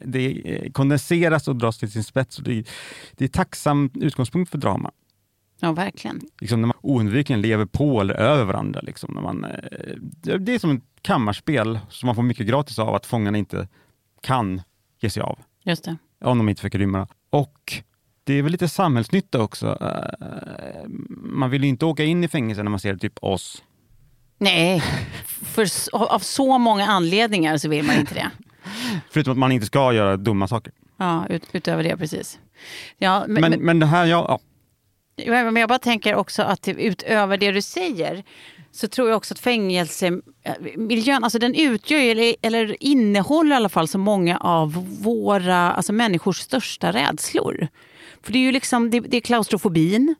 det 0.00 0.70
kondenseras 0.72 1.48
och 1.48 1.56
dras 1.56 1.78
till 1.78 1.90
sin 1.92 2.04
spets. 2.04 2.36
Det, 2.36 2.52
är, 2.58 2.64
det 3.16 3.24
är 3.24 3.28
tacksam 3.28 3.90
utgångspunkt 3.94 4.50
för 4.50 4.58
drama 4.58 4.90
Ja, 5.60 5.72
verkligen. 5.72 6.20
liksom 6.40 6.60
när 6.60 6.66
man 6.66 6.76
oundvikligen 6.82 7.40
lever 7.42 7.64
på 7.64 8.00
eller 8.00 8.14
över 8.14 8.44
varandra. 8.44 8.80
Liksom, 8.80 9.14
när 9.14 9.20
man, 9.22 9.44
eh, 9.44 10.34
det 10.38 10.54
är 10.54 10.58
som 10.58 10.70
ett 10.76 10.82
kammarspel 11.02 11.78
som 11.88 12.06
man 12.06 12.14
får 12.14 12.22
mycket 12.22 12.46
gratis 12.46 12.78
av 12.78 12.94
att 12.94 13.06
fångarna 13.06 13.38
inte 13.38 13.68
kan 14.22 14.62
ge 15.00 15.10
sig 15.10 15.22
av. 15.22 15.38
Just 15.64 15.84
det. 15.84 15.96
Om 16.24 16.38
de 16.38 16.48
inte 16.48 16.60
försöker 16.60 16.78
rymma. 16.78 17.06
Och 17.30 17.72
det 18.24 18.34
är 18.34 18.42
väl 18.42 18.52
lite 18.52 18.68
samhällsnytta 18.68 19.40
också. 19.42 19.78
Eh, 19.80 20.88
Man 21.08 21.50
vill 21.50 21.62
ju 21.62 21.68
inte 21.68 21.84
åka 21.86 22.04
in 22.04 22.24
i 22.24 22.28
fängelse 22.28 22.62
när 22.62 22.70
man 22.70 22.80
ser 22.80 22.96
typ 22.96 23.18
oss. 23.22 23.62
Nej, 24.38 24.82
för, 25.26 25.66
av 25.92 26.18
så 26.18 26.58
många 26.58 26.86
anledningar 26.86 27.56
så 27.58 27.68
vill 27.68 27.84
man 27.84 27.96
inte 27.96 28.14
det. 28.14 28.30
Förutom 29.10 29.32
att 29.32 29.38
man 29.38 29.52
inte 29.52 29.66
ska 29.66 29.92
göra 29.92 30.16
dumma 30.16 30.48
saker. 30.48 30.72
Ja, 30.96 31.26
ut, 31.28 31.42
utöver 31.52 31.84
det 31.84 31.96
precis. 31.96 32.38
Ja, 32.98 33.24
men, 33.28 33.40
Men, 33.40 33.50
men, 33.50 33.60
men 33.60 33.78
det 33.78 33.86
här, 33.86 34.06
ja, 34.06 34.26
ja 34.28 34.40
men 35.24 35.56
jag 35.56 35.68
bara 35.68 35.78
tänker 35.78 36.14
också 36.14 36.42
att 36.42 36.62
typ 36.62 36.78
utöver 36.78 37.36
det 37.36 37.52
du 37.52 37.62
säger 37.62 38.24
så 38.72 38.88
tror 38.88 39.08
jag 39.08 39.16
också 39.16 39.34
att 39.34 39.38
fängelsemiljön, 39.38 41.16
eh, 41.16 41.24
alltså 41.24 41.38
den 41.38 41.54
utgör 41.54 41.98
eller, 41.98 42.36
eller 42.42 42.76
innehåller 42.80 43.52
i 43.52 43.56
alla 43.56 43.68
fall 43.68 43.88
så 43.88 43.98
många 43.98 44.38
av 44.38 44.86
våra, 45.02 45.72
alltså 45.72 45.92
människors 45.92 46.38
största 46.38 46.92
rädslor. 46.92 47.68
För 48.22 48.32
det 48.32 48.38
är 48.38 48.42
ju 48.42 48.52
liksom, 48.52 48.90
det, 48.90 49.00
det 49.00 49.16
är 49.16 49.20
klaustrofobin, 49.20 50.14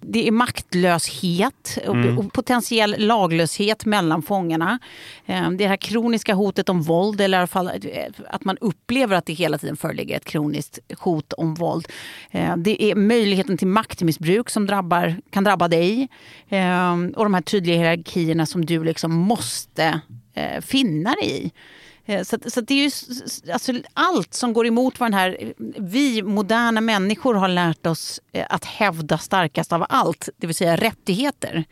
det 0.00 0.28
är 0.28 0.32
maktlöshet 0.32 1.78
och, 1.86 1.96
och 2.18 2.32
potentiell 2.32 2.94
laglöshet 2.98 3.84
mellan 3.84 4.22
fångarna. 4.22 4.78
Eh, 5.26 5.50
Det 5.50 5.66
här 5.66 5.76
kroniska 5.76 6.34
hotet 6.34 6.68
om 6.68 6.82
våld, 6.82 7.20
eller 7.20 7.38
i 7.38 7.40
alla 7.40 7.46
fall 7.46 7.66
eh, 7.68 8.04
att 8.30 8.44
man 8.44 8.56
upplever 8.60 9.16
att 9.16 9.26
det 9.26 9.32
hela 9.32 9.58
tiden 9.58 9.76
föreligger 9.76 10.16
ett 10.16 10.24
kroniskt 10.24 10.78
hot 10.98 11.32
om 11.32 11.54
våld. 11.54 11.88
Eh, 12.30 12.56
Det 12.56 12.82
är 12.84 12.94
möjligheten 12.94 13.58
till 13.58 13.68
maktmissbruk 13.68 14.50
som 14.50 14.66
drabbar, 14.66 15.16
kan 15.30 15.44
drabba 15.44 15.68
dig. 15.68 16.08
Eh, 16.48 16.92
Och 17.16 17.24
de 17.24 17.34
här 17.34 17.42
tydliga 17.42 17.76
hierarkierna 17.76 18.46
som 18.46 18.64
du 18.66 18.84
liksom 18.84 19.12
måste 19.12 20.00
eh, 20.34 20.60
finna 20.60 21.10
dig 21.14 21.44
i. 21.46 21.52
Eh, 22.06 22.22
Så, 22.22 22.38
så 22.46 22.60
det 22.60 22.74
är 22.74 22.78
ju 22.84 22.90
alltså, 23.52 23.72
allt 23.94 24.34
som 24.34 24.52
går 24.52 24.66
emot 24.66 25.00
vad 25.00 25.06
den 25.10 25.18
här, 25.18 25.52
vi 25.78 26.22
moderna 26.22 26.80
människor 26.80 27.34
har 27.34 27.48
lärt 27.48 27.86
oss 27.86 28.20
eh, 28.32 28.46
att 28.50 28.64
hävda 28.64 29.18
starkast 29.18 29.72
av 29.72 29.86
allt, 29.88 30.28
det 30.36 30.46
vill 30.46 30.56
säga 30.56 30.76
rättigheter. 30.76 31.64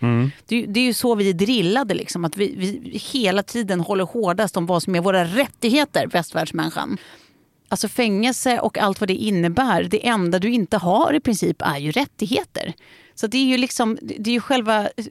Det, 0.46 0.54
är 0.56 0.60
ju- 0.60 0.66
det 0.66 0.80
är 0.80 0.84
ju 0.84 0.94
så 0.94 1.14
vi 1.14 1.28
är 1.30 1.34
drillade, 1.34 1.94
liksom, 1.94 2.24
att 2.24 2.36
vi, 2.36 2.54
vi 2.56 2.98
hela 3.12 3.42
tiden 3.42 3.80
håller 3.80 4.04
hårdast 4.04 4.56
om 4.56 4.66
vad 4.66 4.82
som 4.82 4.94
är 4.94 5.00
våra 5.00 5.24
rättigheter, 5.24 6.06
västvärldsmänniskan. 6.06 6.98
Alltså 7.68 7.88
fängelse 7.88 8.60
och 8.60 8.78
allt 8.78 9.00
vad 9.00 9.08
det 9.08 9.14
innebär, 9.14 9.82
det 9.84 10.06
enda 10.06 10.38
du 10.38 10.50
inte 10.52 10.76
har 10.76 11.14
i 11.14 11.20
princip 11.20 11.62
är 11.62 11.78
ju 11.78 11.92
rättigheter. 11.92 12.72
Så 13.14 13.26
det 13.26 13.38
är 13.38 13.44
ju 13.44 13.56
liksom, 13.56 13.98
det 14.02 14.30
är 14.30 14.34
ju 14.34 14.40
själva 14.40 14.82
eh, 14.82 15.04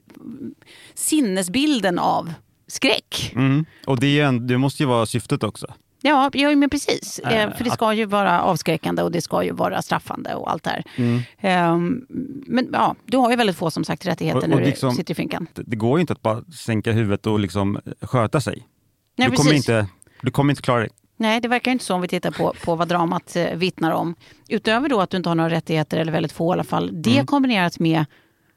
sinnesbilden 0.94 1.98
av 1.98 2.32
skräck. 2.72 3.32
Mm. 3.34 3.64
Och 3.86 4.00
det, 4.00 4.20
är 4.20 4.24
en, 4.26 4.46
det 4.46 4.58
måste 4.58 4.82
ju 4.82 4.88
vara 4.88 5.06
syftet 5.06 5.42
också. 5.42 5.66
Ja, 6.04 6.30
ja 6.32 6.56
men 6.56 6.70
precis. 6.70 7.18
Eh, 7.18 7.42
Eh, 7.42 7.56
För 7.56 7.64
det 7.64 7.70
ska 7.70 7.92
ju 7.92 8.04
vara 8.04 8.42
avskräckande 8.42 9.02
och 9.02 9.12
det 9.12 9.20
ska 9.22 9.42
ju 9.44 9.52
vara 9.52 9.82
straffande 9.82 10.34
och 10.34 10.50
allt 10.50 10.62
det 10.62 10.70
här. 10.70 10.84
Mm. 10.96 11.20
Ehm, 11.40 12.06
Men 12.46 12.68
ja, 12.72 12.94
du 13.06 13.16
har 13.16 13.30
ju 13.30 13.36
väldigt 13.36 13.56
få 13.56 13.70
som 13.70 13.84
sagt 13.84 14.06
rättigheter 14.06 14.36
Och- 14.38 14.42
och 14.44 14.48
när 14.50 14.56
du 14.60 14.64
liksom- 14.64 14.94
sitter 14.94 15.12
i 15.12 15.14
finkan. 15.14 15.46
Det, 15.54 15.62
det 15.66 15.76
går 15.76 15.98
ju 15.98 16.00
inte 16.00 16.12
att 16.12 16.22
bara 16.22 16.42
sänka 16.44 16.92
huvudet 16.92 17.26
och 17.26 17.40
liksom 17.40 17.78
sköta 18.02 18.40
sig. 18.40 18.66
Nej, 19.16 19.28
du, 19.30 19.36
kommer 19.36 19.50
precis. 19.50 19.68
inte, 19.68 19.86
du 20.22 20.30
kommer 20.30 20.52
inte 20.52 20.62
klara 20.62 20.80
dig. 20.80 20.88
Nej, 21.16 21.40
det 21.40 21.48
verkar 21.48 21.72
inte 21.72 21.84
så 21.84 21.94
om 21.94 22.00
vi 22.00 22.08
tittar 22.08 22.30
på, 22.30 22.54
på 22.64 22.74
vad 22.74 22.88
dramat 22.88 23.36
eh, 23.36 23.54
vittnar 23.56 23.90
om. 23.92 24.14
Utöver 24.48 24.88
då 24.88 25.00
att 25.00 25.10
du 25.10 25.16
inte 25.16 25.28
har 25.30 25.34
några 25.34 25.50
rättigheter, 25.50 25.98
eller 25.98 26.12
väldigt 26.12 26.32
få 26.32 26.52
i 26.52 26.52
alla 26.52 26.64
fall. 26.64 26.90
Det 27.02 27.12
Mm. 27.14 27.26
kombinerat 27.26 27.78
med 27.78 28.04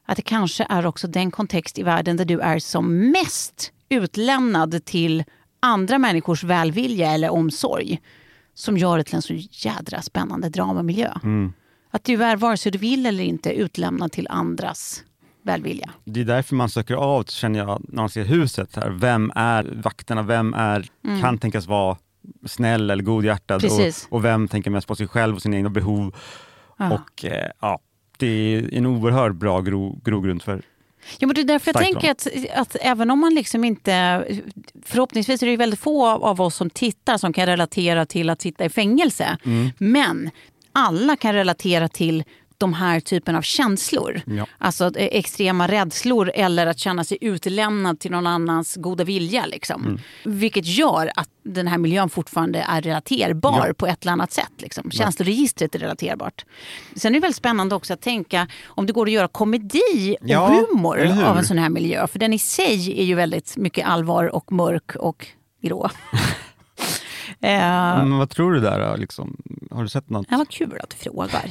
att 0.06 0.16
det 0.16 0.22
kanske 0.22 0.66
är 0.70 0.86
också 0.86 1.06
den 1.06 1.30
kontext 1.30 1.78
i 1.78 1.82
världen 1.82 2.16
där 2.16 2.24
du 2.24 2.40
är 2.40 2.58
som 2.58 3.10
mest 3.10 3.72
utlämnad 3.88 4.84
till 4.84 5.24
andra 5.60 5.98
människors 5.98 6.44
välvilja 6.44 7.12
eller 7.12 7.30
omsorg. 7.30 8.00
Som 8.54 8.78
gör 8.78 8.98
det 8.98 9.04
till 9.04 9.14
en 9.14 9.22
så 9.22 9.34
jädra 9.50 10.02
spännande 10.02 10.48
dramamiljö. 10.48 11.12
Mm. 11.22 11.52
Att 11.90 12.04
du 12.04 12.24
är, 12.24 12.36
vare 12.36 12.56
sig 12.56 12.72
du 12.72 12.78
vill 12.78 13.06
eller 13.06 13.24
inte, 13.24 13.50
utlämnad 13.50 14.12
till 14.12 14.28
andras 14.30 15.04
välvilja. 15.42 15.90
Det 16.04 16.20
är 16.20 16.24
därför 16.24 16.54
man 16.54 16.68
söker 16.68 16.94
av, 16.94 17.24
känner 17.24 17.58
jag, 17.58 17.82
när 17.88 18.02
man 18.02 18.10
ser 18.10 18.24
huset. 18.24 18.76
Här. 18.76 18.90
Vem 18.90 19.32
är 19.34 19.80
vakterna? 19.82 20.22
Vem 20.22 20.54
är, 20.54 20.88
kan 21.20 21.38
tänkas 21.38 21.66
vara 21.66 21.96
snäll 22.46 22.90
eller 22.90 23.02
godhjärtad? 23.02 23.64
Mm. 23.64 23.76
Precis. 23.76 24.06
Och, 24.10 24.16
och 24.16 24.24
vem 24.24 24.48
tänker 24.48 24.70
mest 24.70 24.88
på 24.88 24.96
sig 24.96 25.08
själv 25.08 25.34
och 25.36 25.42
sina 25.42 25.56
egna 25.56 25.70
behov? 25.70 26.14
Ja. 26.76 26.92
Och 26.92 27.24
eh, 27.24 27.50
ja, 27.60 27.80
det 28.18 28.26
är 28.26 28.74
en 28.74 28.86
oerhört 28.86 29.34
bra 29.34 29.60
gro, 29.60 30.00
grogrund 30.04 30.42
för 30.42 30.62
Ja, 31.18 31.26
men 31.26 31.34
det 31.34 31.40
är 31.40 31.44
därför 31.44 31.72
jag 31.74 31.82
tänker 31.82 32.10
att, 32.10 32.26
att 32.54 32.76
även 32.80 33.10
om 33.10 33.18
man 33.18 33.34
liksom 33.34 33.64
inte... 33.64 34.24
Förhoppningsvis 34.84 35.42
är 35.42 35.46
det 35.46 35.56
väldigt 35.56 35.80
få 35.80 36.06
av, 36.06 36.24
av 36.24 36.40
oss 36.40 36.54
som 36.56 36.70
tittar 36.70 37.18
som 37.18 37.32
kan 37.32 37.46
relatera 37.46 38.06
till 38.06 38.30
att 38.30 38.42
sitta 38.42 38.64
i 38.64 38.68
fängelse. 38.68 39.36
Mm. 39.44 39.70
Men 39.78 40.30
alla 40.72 41.16
kan 41.16 41.34
relatera 41.34 41.88
till 41.88 42.24
de 42.58 42.74
här 42.74 43.00
typen 43.00 43.36
av 43.36 43.42
känslor. 43.42 44.20
Ja. 44.26 44.46
Alltså 44.58 44.84
eh, 44.84 45.08
extrema 45.12 45.68
rädslor 45.68 46.30
eller 46.34 46.66
att 46.66 46.78
känna 46.78 47.04
sig 47.04 47.18
utlämnad 47.20 48.00
till 48.00 48.10
någon 48.10 48.26
annans 48.26 48.76
goda 48.76 49.04
vilja. 49.04 49.46
Liksom. 49.46 49.84
Mm. 49.84 50.00
Vilket 50.24 50.66
gör 50.66 51.10
att 51.16 51.28
den 51.44 51.66
här 51.66 51.78
miljön 51.78 52.08
fortfarande 52.08 52.58
är 52.68 52.82
relaterbar 52.82 53.64
Ja. 53.68 53.74
på 53.74 53.86
ett 53.86 54.02
eller 54.02 54.12
annat 54.12 54.32
sätt. 54.32 54.52
Liksom. 54.58 54.90
Känsloregistret 54.90 55.74
är 55.74 55.78
relaterbart. 55.78 56.44
Sen 56.96 57.12
är 57.12 57.14
det 57.14 57.20
väldigt 57.20 57.36
spännande 57.36 57.74
också 57.74 57.92
att 57.94 58.00
tänka 58.00 58.48
om 58.66 58.86
det 58.86 58.92
går 58.92 59.06
att 59.06 59.12
göra 59.12 59.28
komedi 59.28 60.16
och 60.20 60.28
Ja, 60.28 60.64
humor 60.70 60.98
av 61.24 61.38
en 61.38 61.44
sån 61.44 61.58
här 61.58 61.68
miljö. 61.68 62.06
För 62.06 62.18
den 62.18 62.32
i 62.32 62.38
sig 62.38 63.00
är 63.00 63.04
ju 63.04 63.14
väldigt 63.14 63.56
mycket 63.56 63.86
allvar 63.86 64.24
och 64.34 64.52
mörk 64.52 64.96
och 64.96 65.26
grå. 65.62 65.90
eh, 67.46 68.04
Men 68.04 68.18
vad 68.18 68.30
tror 68.30 68.52
du 68.52 68.60
där? 68.60 68.90
då, 68.90 68.96
Liksom, 68.96 69.36
Har 69.70 69.82
du 69.82 69.88
sett 69.88 70.10
något? 70.10 70.26
Ja, 70.30 70.36
vad 70.36 70.48
kul 70.48 70.78
att 70.82 70.90
du 70.90 70.96
frågar. 70.96 71.50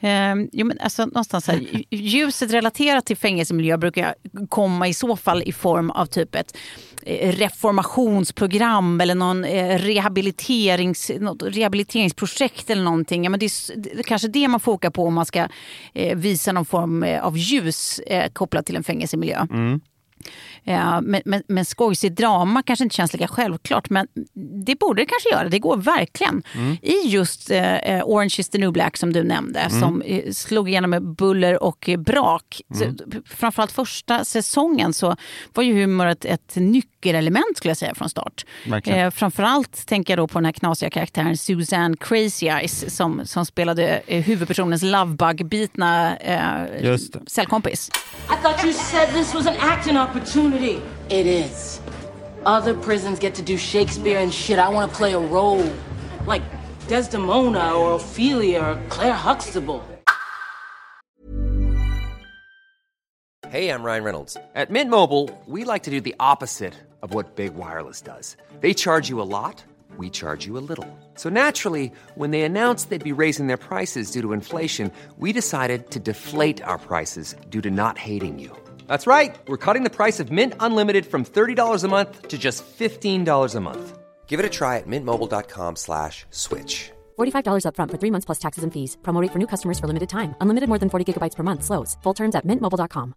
Ehm, 0.00 0.48
jo, 0.52 0.66
men 0.66 0.78
alltså, 0.80 1.06
någonstans 1.06 1.46
här, 1.48 1.54
lj- 1.56 1.84
ljuset 1.90 2.52
relaterat 2.52 3.06
till 3.06 3.16
fängelsemiljö 3.16 3.76
brukar 3.76 4.14
komma 4.48 4.88
i 4.88 4.94
så 4.94 5.16
fall 5.16 5.42
i 5.42 5.52
form 5.52 5.90
av 5.90 6.06
typ 6.06 6.34
ett 6.34 6.56
eh, 7.02 7.32
reformationsprogram 7.32 9.00
eller 9.00 9.14
någon 9.14 9.44
eh, 9.44 9.78
rehabiliterings, 9.78 11.10
något 11.20 11.42
rehabiliteringsprojekt 11.42 12.70
eller 12.70 12.82
någonting. 12.82 13.24
Ja, 13.24 13.30
men 13.30 13.40
det, 13.40 13.46
är, 13.46 13.76
det 13.76 13.98
är 13.98 14.02
kanske 14.02 14.28
det 14.28 14.48
man 14.48 14.60
fokar 14.60 14.90
på 14.90 15.04
om 15.06 15.14
man 15.14 15.26
ska 15.26 15.48
eh, 15.94 16.16
visa 16.16 16.52
någon 16.52 16.64
form 16.64 17.02
eh, 17.02 17.24
av 17.24 17.38
ljus 17.38 17.98
eh, 17.98 18.30
kopplat 18.32 18.66
till 18.66 18.76
en 18.76 18.84
fängelsemiljö. 18.84 19.46
Ja, 20.62 21.00
men, 21.00 21.22
men, 21.24 21.42
men 21.48 21.64
skojsigt 21.64 22.16
drama 22.16 22.62
kanske 22.62 22.84
inte 22.84 22.96
känns 22.96 23.12
lika 23.12 23.28
självklart, 23.28 23.90
men 23.90 24.06
det 24.66 24.78
borde 24.78 25.02
det 25.02 25.06
kanske 25.06 25.30
göra. 25.30 25.48
Det 25.48 25.58
går 25.58 25.76
verkligen. 25.76 26.42
I 26.82 27.08
just 27.08 27.50
eh, 27.50 28.02
Orange 28.04 28.34
is 28.38 28.48
the 28.48 28.58
new 28.58 28.72
black 28.72 28.96
som 28.96 29.12
du 29.12 29.22
nämnde, 29.22 29.70
som 29.70 30.02
eh, 30.02 30.32
slog 30.32 30.68
igenom 30.68 30.90
med 30.90 31.02
buller 31.02 31.62
och 31.62 31.88
eh, 31.88 31.98
brak. 31.98 32.60
Så, 32.74 32.84
framförallt 33.26 33.72
första 33.72 34.24
säsongen 34.24 34.92
så 34.92 35.16
var 35.54 35.62
ju 35.62 35.74
humor 35.74 36.06
ett, 36.06 36.24
ett 36.24 36.56
nyckelelement 36.56 37.56
skulle 37.56 37.70
jag 37.70 37.76
säga 37.76 37.94
från 37.94 38.08
start. 38.08 38.44
Eh, 38.84 39.10
framförallt 39.10 39.86
tänker 39.86 40.12
jag 40.12 40.18
då 40.18 40.28
på 40.28 40.38
den 40.38 40.44
här 40.44 40.52
knasiga 40.52 40.90
karaktären 40.90 41.36
Susanne 41.36 41.96
Crazy 42.00 42.46
Eyes 42.46 42.96
som, 42.96 43.20
som 43.24 43.46
spelade 43.46 44.02
eh, 44.06 44.22
huvudpersonens 44.24 44.82
lovebug-bitna 44.82 46.16
eh, 46.16 46.96
cellkompis. 47.26 47.90
I 48.30 48.42
thought 48.42 48.64
you 48.64 48.72
said 48.72 49.08
this 49.14 49.34
was 49.34 49.46
an 49.46 49.54
acting 49.60 49.96
opportunity. 50.14 50.80
It 51.10 51.26
is. 51.26 51.80
Other 52.46 52.74
prisons 52.74 53.18
get 53.18 53.34
to 53.34 53.42
do 53.42 53.56
Shakespeare 53.56 54.18
and 54.18 54.32
shit. 54.32 54.60
I 54.60 54.68
want 54.68 54.90
to 54.90 54.96
play 54.96 55.12
a 55.12 55.18
role. 55.18 55.72
Like 56.24 56.42
Desdemona 56.86 57.74
or 57.74 57.94
Ophelia 57.94 58.60
or 58.60 58.82
Claire 58.88 59.12
Huxtable. 59.12 59.82
Hey, 63.48 63.70
I'm 63.70 63.82
Ryan 63.82 64.04
Reynolds. 64.04 64.36
At 64.54 64.70
Mint 64.70 64.90
Mobile, 64.90 65.30
we 65.46 65.64
like 65.64 65.84
to 65.84 65.90
do 65.90 66.00
the 66.00 66.14
opposite 66.18 66.74
of 67.02 67.14
what 67.14 67.36
Big 67.36 67.54
Wireless 67.54 68.00
does. 68.00 68.36
They 68.60 68.74
charge 68.74 69.08
you 69.08 69.20
a 69.20 69.28
lot, 69.38 69.64
we 69.96 70.10
charge 70.10 70.44
you 70.46 70.58
a 70.58 70.64
little. 70.70 70.88
So 71.14 71.28
naturally, 71.28 71.92
when 72.14 72.30
they 72.30 72.42
announced 72.42 72.90
they'd 72.90 73.04
be 73.04 73.12
raising 73.12 73.46
their 73.46 73.56
prices 73.56 74.10
due 74.10 74.22
to 74.22 74.32
inflation, 74.32 74.90
we 75.18 75.32
decided 75.32 75.90
to 75.92 76.00
deflate 76.00 76.62
our 76.62 76.78
prices 76.78 77.36
due 77.48 77.60
to 77.60 77.70
not 77.70 77.96
hating 77.96 78.38
you. 78.40 78.63
That's 78.88 79.06
right. 79.06 79.36
We're 79.46 79.64
cutting 79.66 79.84
the 79.84 79.96
price 79.98 80.18
of 80.18 80.32
Mint 80.32 80.54
Unlimited 80.58 81.06
from 81.06 81.24
$30 81.24 81.84
a 81.84 81.88
month 81.88 82.28
to 82.28 82.36
just 82.36 82.64
$15 82.66 83.54
a 83.54 83.60
month. 83.60 83.98
Give 84.26 84.40
it 84.40 84.46
a 84.46 84.50
try 84.50 84.78
at 84.78 84.86
mintmobile.com 84.88 85.76
slash 85.76 86.26
switch. 86.30 86.90
$45 87.18 87.64
upfront 87.68 87.90
for 87.90 87.98
three 87.98 88.10
months 88.10 88.26
plus 88.26 88.38
taxes 88.38 88.64
and 88.64 88.72
fees. 88.72 88.96
Promo 89.02 89.20
rate 89.22 89.32
for 89.32 89.38
new 89.38 89.46
customers 89.46 89.78
for 89.78 89.86
limited 89.86 90.08
time. 90.08 90.34
Unlimited 90.40 90.68
more 90.68 90.78
than 90.78 90.90
40 90.90 91.04
gigabytes 91.12 91.36
per 91.36 91.42
month. 91.42 91.62
Slows. 91.62 91.96
Full 92.02 92.14
terms 92.14 92.34
at 92.34 92.44
mintmobile.com. 92.44 93.14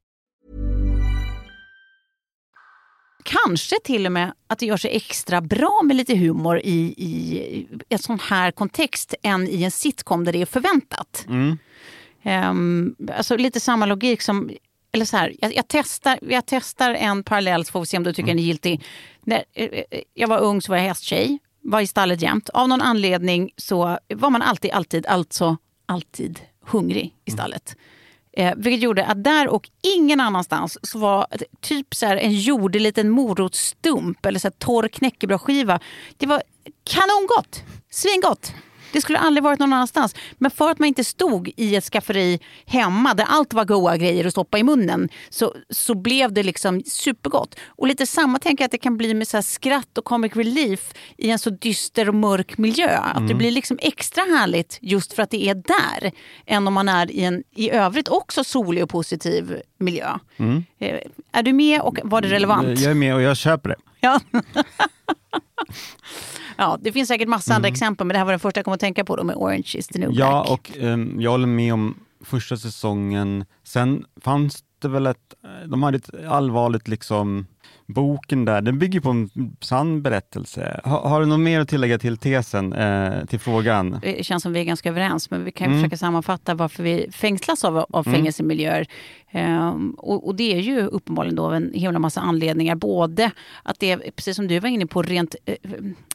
Kanske 3.23 3.75
till 3.83 4.05
och 4.05 4.11
med 4.11 4.33
att 4.47 4.59
det 4.59 4.65
gör 4.65 4.77
sig 4.77 4.95
extra 4.95 5.41
bra 5.41 5.81
med 5.83 5.95
lite 5.95 6.15
humor 6.15 6.59
i, 6.63 6.93
i 6.97 7.67
en 7.89 7.99
sån 7.99 8.19
här 8.19 8.51
kontext 8.51 9.13
än 9.23 9.47
i 9.47 9.63
en 9.63 9.71
sitcom 9.71 10.23
där 10.23 10.33
det 10.33 10.41
är 10.41 10.45
förväntat. 10.45 11.25
Ehm, 12.23 12.95
alltså 13.17 13.37
lite 13.37 13.59
samma 13.59 13.85
logik 13.85 14.21
som... 14.21 14.51
Eller 14.97 15.05
så 15.05 15.17
här, 15.17 15.35
jag, 15.39 15.55
jag, 15.55 15.65
testar, 15.67 16.19
jag 16.21 16.45
testar 16.45 16.93
en 16.93 17.23
parallell 17.23 17.65
så 17.65 17.71
får 17.71 17.79
vi 17.79 17.85
se 17.85 17.97
om 17.97 18.03
du 18.03 18.13
tycker 18.13 18.27
den 18.27 18.39
är 18.39 18.43
giltig. 18.43 18.83
När 19.21 19.43
eh, 19.53 19.65
eh, 19.65 20.01
jag 20.13 20.27
var 20.27 20.39
ung 20.39 20.61
så 20.61 20.71
var 20.71 20.77
jag 20.77 20.85
hästtjej, 20.85 21.39
var 21.61 21.81
i 21.81 21.87
stallet 21.87 22.21
jämt. 22.21 22.49
Av 22.49 22.69
någon 22.69 22.81
anledning 22.81 23.51
så 23.57 23.99
var 24.07 24.29
man 24.29 24.41
alltid, 24.41 24.71
alltid, 24.71 25.05
alltså 25.05 25.57
alltid 25.85 26.39
hungrig 26.65 27.15
i 27.25 27.31
stallet. 27.31 27.75
Eh, 28.33 28.53
vilket 28.57 28.81
gjorde 28.81 29.05
att 29.05 29.23
där 29.23 29.47
och 29.47 29.69
ingen 29.95 30.19
annanstans 30.19 30.77
så 30.81 30.99
var 30.99 31.27
typ 31.61 31.95
så 31.95 32.05
här 32.05 32.17
en 32.17 32.33
jordig 32.33 32.81
liten 32.81 33.09
morotsstump 33.09 34.25
eller 34.25 34.39
så 34.39 34.51
torr 34.51 34.87
knäckebrödskiva. 34.87 35.79
Det 36.17 36.25
var 36.25 36.43
kanongott, 36.83 37.63
svingott. 37.91 38.53
Det 38.93 39.01
skulle 39.01 39.19
aldrig 39.19 39.43
varit 39.43 39.59
någon 39.59 39.73
annanstans. 39.73 40.15
Men 40.37 40.51
för 40.51 40.71
att 40.71 40.79
man 40.79 40.87
inte 40.87 41.03
stod 41.03 41.51
i 41.57 41.75
ett 41.75 41.83
skafferi 41.83 42.39
hemma 42.65 43.13
där 43.13 43.25
allt 43.29 43.53
var 43.53 43.65
goda 43.65 43.97
grejer 43.97 44.25
att 44.25 44.31
stoppa 44.31 44.57
i 44.57 44.63
munnen 44.63 45.09
så, 45.29 45.53
så 45.69 45.95
blev 45.95 46.33
det 46.33 46.43
liksom 46.43 46.81
supergott. 46.85 47.55
Och 47.67 47.87
lite 47.87 48.05
samma 48.07 48.39
tänker 48.39 48.63
jag 48.63 48.65
att 48.67 48.71
det 48.71 48.77
kan 48.77 48.97
bli 48.97 49.13
med 49.13 49.27
så 49.27 49.41
skratt 49.41 49.97
och 49.97 50.05
comic 50.05 50.35
relief 50.35 50.93
i 51.17 51.29
en 51.29 51.39
så 51.39 51.49
dyster 51.49 52.09
och 52.09 52.15
mörk 52.15 52.57
miljö. 52.57 52.97
Att 52.97 53.27
det 53.27 53.33
blir 53.33 53.51
liksom 53.51 53.79
extra 53.81 54.23
härligt 54.23 54.77
just 54.81 55.13
för 55.13 55.23
att 55.23 55.29
det 55.31 55.49
är 55.49 55.55
där 55.55 56.11
än 56.45 56.67
om 56.67 56.73
man 56.73 56.89
är 56.89 57.11
i 57.11 57.23
en 57.23 57.43
i 57.55 57.69
övrigt 57.71 58.07
också 58.07 58.43
solig 58.43 58.83
och 58.83 58.89
positiv 58.89 59.61
miljö. 59.79 60.17
Eh, 60.79 60.99
Är 61.31 61.43
du 61.43 61.53
med 61.53 61.81
och 61.81 61.99
var 62.03 62.21
det 62.21 62.27
relevant? 62.29 62.79
Jag 62.79 62.91
är 62.91 62.95
med 62.95 63.15
och 63.15 63.21
jag 63.21 63.37
köper 63.37 63.69
det. 63.69 63.75
Ja. 63.99 64.19
ja, 66.57 66.77
det 66.81 66.91
finns 66.91 67.07
säkert 67.07 67.27
massa 67.27 67.53
andra 67.53 67.67
exempel 67.69 68.07
men 68.07 68.13
det 68.13 68.17
här 68.17 68.25
var 68.25 68.31
den 68.33 68.39
första 68.39 68.57
jag 68.57 68.65
kom 68.65 68.73
att 68.73 68.79
tänka 68.79 69.05
på 69.05 69.15
då 69.15 69.23
med 69.23 69.35
Orange 69.35 69.71
is 69.75 69.87
the 69.87 69.99
new 69.99 70.09
Ja, 70.13 70.45
black. 70.47 70.59
och 70.59 70.77
ehm, 70.83 71.21
jag 71.21 71.31
håller 71.31 71.47
med 71.47 71.73
om 71.73 71.99
första 72.25 72.57
säsongen. 72.57 73.45
Sen 73.63 74.05
fanns 74.21 74.63
det 74.81 74.87
väl 74.87 75.07
ett, 75.07 75.33
de 75.67 75.83
hade 75.83 75.97
ett 75.97 76.09
allvarligt 76.29 76.87
liksom, 76.87 77.47
boken 77.85 78.45
där, 78.45 78.61
den 78.61 78.79
bygger 78.79 78.99
på 78.99 79.09
en 79.09 79.29
sann 79.61 80.01
berättelse. 80.01 80.81
Ha, 80.83 81.09
har 81.09 81.19
du 81.19 81.25
något 81.25 81.39
mer 81.39 81.59
att 81.59 81.69
tillägga 81.69 81.99
till 81.99 82.17
tesen, 82.17 82.73
eh, 82.73 83.25
till 83.25 83.39
frågan? 83.39 83.99
Det 84.01 84.25
känns 84.25 84.43
som 84.43 84.53
vi 84.53 84.59
är 84.59 84.63
ganska 84.63 84.89
överens, 84.89 85.31
men 85.31 85.43
vi 85.43 85.51
kan 85.51 85.67
Mm. 85.67 85.79
försöka 85.79 85.97
sammanfatta 85.97 86.55
varför 86.55 86.83
vi 86.83 87.07
fängslas 87.11 87.63
av, 87.63 87.77
av 87.77 88.07
Mm. 88.07 88.15
fängelsemiljöer. 88.19 88.87
Ehm, 89.37 89.91
och, 89.97 90.27
och 90.27 90.35
det 90.35 90.53
är 90.55 90.59
ju 90.59 90.81
uppenbarligen 90.81 91.35
då 91.35 91.45
en 91.45 91.71
himla 91.73 91.99
massa 91.99 92.21
anledningar. 92.21 92.75
Både 92.75 93.31
att 93.63 93.79
det, 93.79 93.97
precis 94.15 94.35
som 94.35 94.47
du 94.47 94.59
var 94.59 94.69
inne 94.69 94.85
på, 94.85 95.01
rent 95.01 95.35
eh, 95.45 95.55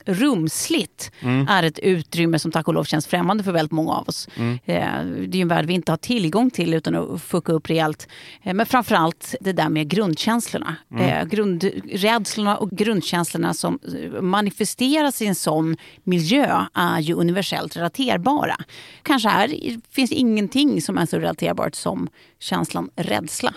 rumsligt 0.04 1.12
Mm. 1.20 1.48
är 1.48 1.62
ett 1.62 1.78
utrymme 1.78 2.38
som 2.38 2.52
tack 2.52 2.68
och 2.68 2.74
lov 2.74 2.84
känns 2.84 3.06
främmande 3.06 3.44
för 3.44 3.52
väldigt 3.52 3.72
många 3.72 3.92
av 3.92 4.08
oss. 4.08 4.28
Mm. 4.36 4.58
Eh, 4.64 5.04
det 5.04 5.36
är 5.36 5.36
ju 5.36 5.42
en 5.42 5.48
värld 5.48 5.66
vi 5.66 5.72
inte 5.72 5.92
har 5.92 5.96
tillgång 5.96 6.50
till 6.50 6.74
utan 6.74 6.94
att 6.94 7.22
fucka 7.22 7.52
upp 7.52 7.70
rejält. 7.70 8.08
Eh, 8.42 8.54
men 8.54 8.66
framförallt 8.66 9.34
det 9.40 9.52
där 9.52 9.68
med 9.68 9.88
grundkänslorna. 9.88 10.76
Mm. 10.90 11.04
Eh, 11.04 11.24
grundrädslorna 11.24 12.56
och 12.56 12.70
grundkänslorna 12.70 13.54
som 13.54 13.78
eh, 14.14 14.22
manifesteras 14.22 15.22
i 15.22 15.26
en 15.26 15.34
sån 15.34 15.76
miljö 16.04 16.64
är 16.74 17.00
ju 17.00 17.14
universellt 17.14 17.76
relaterbara. 17.76 18.56
Kanske 19.02 19.28
här 19.28 19.54
finns 19.90 20.12
ingenting 20.12 20.82
som 20.82 20.98
är 20.98 21.06
så 21.06 21.18
relaterbart 21.18 21.74
som 21.74 22.08
känslan 22.42 22.90
rädsla. 22.96 23.54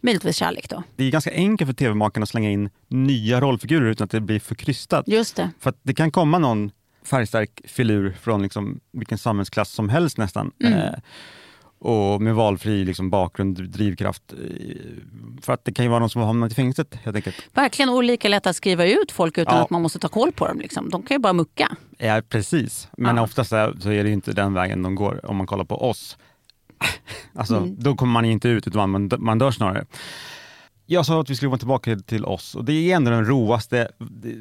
Möjligtvis 0.00 0.36
kärlek 0.36 0.68
då. 0.70 0.82
Det 0.96 1.04
är 1.04 1.10
ganska 1.10 1.32
enkelt 1.32 1.68
för 1.68 1.74
tv-makarna 1.74 2.22
att 2.22 2.28
slänga 2.28 2.50
in 2.50 2.70
nya 2.88 3.40
rollfigurer 3.40 3.86
utan 3.90 4.04
att 4.04 4.10
det 4.10 4.20
blir 4.20 4.40
för 4.40 4.54
krystat. 4.54 5.08
Just 5.08 5.36
det. 5.36 5.50
För 5.60 5.70
att 5.70 5.78
det 5.82 5.94
kan 5.94 6.10
komma 6.10 6.38
någon 6.38 6.70
färgstark 7.04 7.60
filur 7.64 8.16
från 8.22 8.42
liksom 8.42 8.80
vilken 8.92 9.18
samhällsklass 9.18 9.70
som 9.70 9.88
helst 9.88 10.18
nästan. 10.18 10.50
Mm. 10.64 10.78
Eh, 10.78 10.92
och 11.78 12.22
med 12.22 12.34
valfri 12.34 12.84
liksom, 12.84 13.10
bakgrund, 13.10 13.70
drivkraft. 13.70 14.22
eh, 14.32 14.38
För 15.42 15.52
att 15.52 15.64
det 15.64 15.72
kan 15.72 15.84
ju 15.84 15.88
vara 15.88 16.00
någon 16.00 16.10
som 16.10 16.20
har 16.20 16.26
hamnat 16.26 16.52
i 16.52 16.54
fängelset 16.54 16.94
helt 17.04 17.16
enkelt. 17.16 17.36
Verkligen 17.54 17.88
och 17.88 18.04
lika 18.04 18.28
lätt 18.28 18.46
att 18.46 18.56
skriva 18.56 18.86
ut 18.86 19.12
folk 19.12 19.38
utan 19.38 19.56
Ja. 19.56 19.64
att 19.64 19.70
man 19.70 19.82
måste 19.82 19.98
ta 19.98 20.08
koll 20.08 20.32
på 20.32 20.46
dem. 20.48 20.58
Liksom. 20.60 20.90
De 20.90 21.02
kan 21.02 21.14
ju 21.14 21.18
bara 21.18 21.32
mucka. 21.32 21.76
Ja, 21.98 22.22
precis. 22.28 22.88
Men 22.98 23.16
Ja. 23.16 23.22
oftast 23.22 23.50
så 23.50 23.90
är 23.90 24.04
det 24.04 24.10
inte 24.10 24.32
den 24.32 24.54
vägen 24.54 24.82
de 24.82 24.94
går 24.94 25.26
om 25.30 25.36
man 25.36 25.46
kollar 25.46 25.64
på 25.64 25.82
oss. 25.90 26.16
Alltså, 27.34 27.56
Mm. 27.56 27.76
Då 27.78 27.94
kommer 27.94 28.12
man 28.12 28.24
inte 28.24 28.48
ut 28.48 28.66
utan 28.66 28.90
man, 28.90 29.10
man 29.18 29.38
dör 29.38 29.50
snarare. 29.50 29.84
Jag 30.86 31.06
sa 31.06 31.20
att 31.20 31.30
vi 31.30 31.36
skulle 31.36 31.50
gå 31.50 31.58
tillbaka 31.58 31.96
till 31.96 32.24
oss 32.24 32.54
och 32.54 32.64
det 32.64 32.72
är 32.72 32.96
ändå 32.96 33.10
den 33.10 33.26
roaste, 33.26 33.88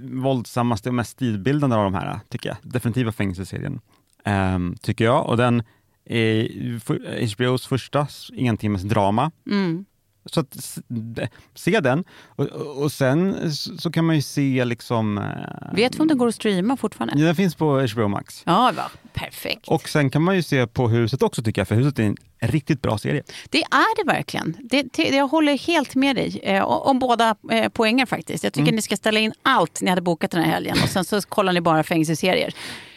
våldsammaste 0.04 0.90
och 0.90 0.96
mest 0.96 1.12
stilbildande 1.12 1.76
av 1.76 1.84
de 1.84 1.94
här, 1.94 2.20
tycker 2.30 2.50
jag. 2.50 2.58
Definitiva 2.62 3.12
fängelseserien, 3.12 3.80
ehm, 4.26 4.76
tycker 4.82 5.06
jag. 5.06 5.26
Och 5.30 5.38
den 5.38 5.64
är 6.06 6.48
HBOs 7.34 7.68
första 7.68 8.08
entimmes 8.38 8.82
drama. 8.82 9.32
Mm. 9.52 9.86
Så 10.26 10.40
att, 10.40 10.80
se 11.56 11.80
den 11.80 12.04
och, 12.28 12.46
och 12.82 12.92
sen 12.92 13.52
så 13.54 13.92
kan 13.92 14.06
man 14.06 14.16
ju 14.16 14.22
se 14.22 14.66
liksom... 14.66 15.18
eh, 15.18 15.76
Vet 15.76 15.96
vi 15.96 16.00
om 16.00 16.08
den 16.08 16.18
går 16.18 16.28
att 16.28 16.36
streama 16.36 16.78
fortfarande? 16.78 17.26
Den 17.26 17.36
finns 17.36 17.56
på 17.56 17.88
HBO 17.94 18.08
Max. 18.08 18.44
Ja, 18.46 18.72
va. 18.76 18.92
perfekt. 19.14 19.68
Och 19.68 19.90
sen 19.90 20.10
kan 20.10 20.22
man 20.22 20.36
ju 20.36 20.44
se 20.44 20.68
på 20.68 20.88
Huset 20.90 21.24
också 21.24 21.44
tycker 21.44 21.62
jag, 21.62 21.68
för 21.68 21.76
Huset 21.76 22.00
är 22.00 22.04
en 22.04 22.18
riktigt 22.40 22.82
bra 22.82 22.98
serie. 22.98 23.24
Det 23.50 23.62
är 23.64 24.04
det 24.06 24.12
verkligen. 24.14 24.58
Det, 24.60 24.84
det, 24.94 25.10
jag 25.10 25.28
håller 25.28 25.58
helt 25.58 25.96
med 25.96 26.16
dig 26.16 26.40
eh, 26.44 26.64
om 26.64 27.00
båda 27.00 27.36
eh, 27.52 27.70
poänger 27.70 28.06
faktiskt. 28.06 28.44
Jag 28.44 28.54
tycker 28.54 28.64
Mm. 28.68 28.76
ni 28.76 28.82
ska 28.82 28.96
ställa 28.98 29.20
in 29.20 29.34
allt 29.44 29.82
ni 29.82 29.90
hade 29.90 30.02
bokat 30.02 30.32
den 30.32 30.44
här 30.44 30.52
helgen 30.52 30.78
och 30.84 30.90
sen 30.90 31.06
så 31.06 31.22
kollar 31.22 31.54
ni 31.54 31.62
bara 31.62 31.84
fängelseserier. 31.84 32.54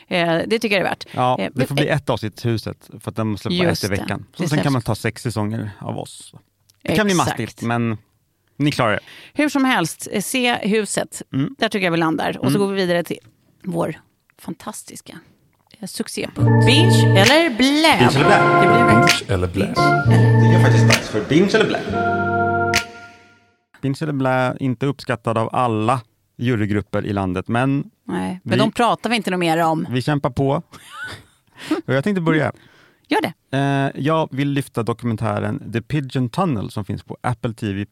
Eh, 0.08 0.38
det 0.46 0.58
tycker 0.58 0.76
jag 0.76 0.86
är 0.86 0.90
värt. 0.90 1.06
Ja, 1.14 1.38
Eh, 1.40 1.50
det 1.54 1.66
får 1.66 1.74
bli 1.74 1.88
ett 1.88 2.10
avsnitt 2.10 2.44
Huset, 2.44 2.90
för 3.00 3.10
att 3.10 3.16
den 3.16 3.38
släpper 3.38 3.58
bara 3.58 3.70
ett 3.70 3.84
i 3.84 3.88
veckan. 3.88 4.26
Så 4.32 4.36
sen 4.38 4.48
släpps. 4.48 4.62
kan 4.62 4.72
man 4.72 4.82
ta 4.82 4.94
sex 4.94 5.22
säsonger 5.22 5.70
av 5.80 5.98
oss. 5.98 6.34
Det 6.88 6.96
kan 6.96 7.06
bli 7.06 7.12
Exakt. 7.14 7.28
mastigt, 7.38 7.62
men 7.62 7.98
ni 8.56 8.72
klarar 8.72 8.92
det. 8.92 9.00
Hur 9.42 9.48
som 9.48 9.64
helst, 9.64 10.08
eh, 10.12 10.22
se 10.22 10.56
huset. 10.68 11.22
Mm. 11.32 11.54
Där 11.58 11.68
tycker 11.68 11.84
jag 11.86 11.90
vi 11.92 11.96
landar. 11.98 12.38
Och 12.38 12.52
så 12.52 12.56
Mm. 12.56 12.60
går 12.60 12.68
vi 12.68 12.74
vidare 12.74 13.04
till 13.04 13.18
vår 13.64 14.00
fantastiska 14.38 15.18
eh, 15.80 15.86
succépunkt. 15.86 16.66
Binge 16.66 17.20
eller 17.20 17.50
blä? 17.56 17.96
Binge 17.98 18.16
eller 18.16 18.28
blä? 18.28 18.60
Det 18.60 18.68
blir 18.68 18.68
verkligen 18.68 18.86
Binge 18.88 19.34
eller 19.34 19.48
blä? 19.48 19.66
Det 20.40 20.54
är 20.56 20.62
faktiskt 20.62 20.84
dags 20.88 21.08
för 21.08 21.24
binge 21.28 21.50
eller 21.54 21.66
blä. 21.66 21.80
Binge 23.82 23.98
eller 24.02 24.12
blä, 24.12 24.56
inte 24.60 24.86
uppskattad 24.86 25.38
av 25.38 25.48
alla 25.52 26.00
jurygrupper 26.38 27.06
i 27.06 27.12
landet, 27.12 27.48
men 27.48 27.84
Nej, 28.08 28.40
men 28.44 28.52
Vi- 28.52 28.58
de 28.58 28.72
pratar 28.72 29.10
vi 29.10 29.16
inte 29.16 29.30
något 29.30 29.40
mer 29.40 29.58
om. 29.64 29.86
vi 29.90 30.02
kämpar 30.02 30.30
på. 30.30 30.52
Och 31.86 31.94
jag 31.94 32.04
tänkte 32.04 32.20
börja. 32.20 32.52
Gör 33.08 33.20
det. 33.20 33.32
Eh, 33.56 34.02
jag 34.04 34.28
vill 34.32 34.50
lyfta 34.50 34.82
dokumentären 34.82 35.72
The 35.72 35.82
Pigeon 35.82 36.28
Tunnel 36.28 36.70
som 36.70 36.84
finns 36.84 37.02
på 37.02 37.16
Apple 37.20 37.54
TV+. 37.54 37.86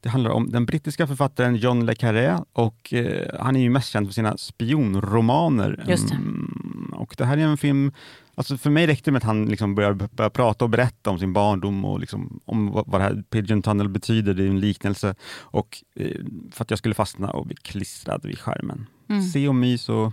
Det 0.00 0.08
handlar 0.08 0.30
om 0.30 0.50
den 0.50 0.66
brittiska 0.66 1.06
författaren 1.06 1.56
John 1.56 1.86
le 1.86 1.94
Carré 1.94 2.38
och 2.52 2.92
eh, 2.94 3.40
han 3.40 3.56
är 3.56 3.60
ju 3.60 3.70
mest 3.70 3.88
känd 3.88 4.06
för 4.06 4.14
sina 4.14 4.36
spionromaner. 4.36 5.84
Just 5.88 6.08
det. 6.08 6.14
Mm, 6.14 6.94
och 6.96 7.14
det 7.18 7.24
här 7.24 7.36
är 7.38 7.42
en 7.42 7.56
film, 7.56 7.92
alltså 8.34 8.56
för 8.56 8.70
mig 8.70 8.86
räckte 8.86 9.10
det 9.10 9.12
med 9.12 9.18
att 9.18 9.24
han 9.24 9.46
liksom 9.46 9.74
började 9.74 10.08
börja 10.12 10.30
prata 10.30 10.64
och 10.64 10.70
berätta 10.70 11.10
om 11.10 11.18
sin 11.18 11.32
barndom 11.32 11.84
och 11.84 12.00
liksom 12.00 12.40
om 12.44 12.70
vad, 12.70 12.88
vad 12.88 13.00
det 13.00 13.04
här 13.04 13.22
Pigeon 13.30 13.62
Tunnel 13.62 13.88
betyder, 13.88 14.34
det 14.34 14.44
är 14.44 14.48
en 14.48 14.60
liknelse. 14.60 15.14
Och 15.40 15.84
eh, 15.96 16.16
för 16.52 16.64
att 16.64 16.70
jag 16.70 16.78
skulle 16.78 16.94
fastna 16.94 17.30
och 17.30 17.46
bli 17.46 17.56
klistrad 17.56 18.20
vid 18.24 18.38
skärmen. 18.38 18.86
Mm. 19.08 19.22
Se 19.22 19.48
och 19.48 19.54
mys 19.54 19.88
och 19.88 20.12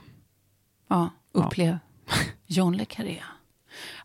Ja, 0.90 1.10
upplev 1.32 1.78
John 2.48 2.78
le 2.78 2.86
Carré. 2.86 3.20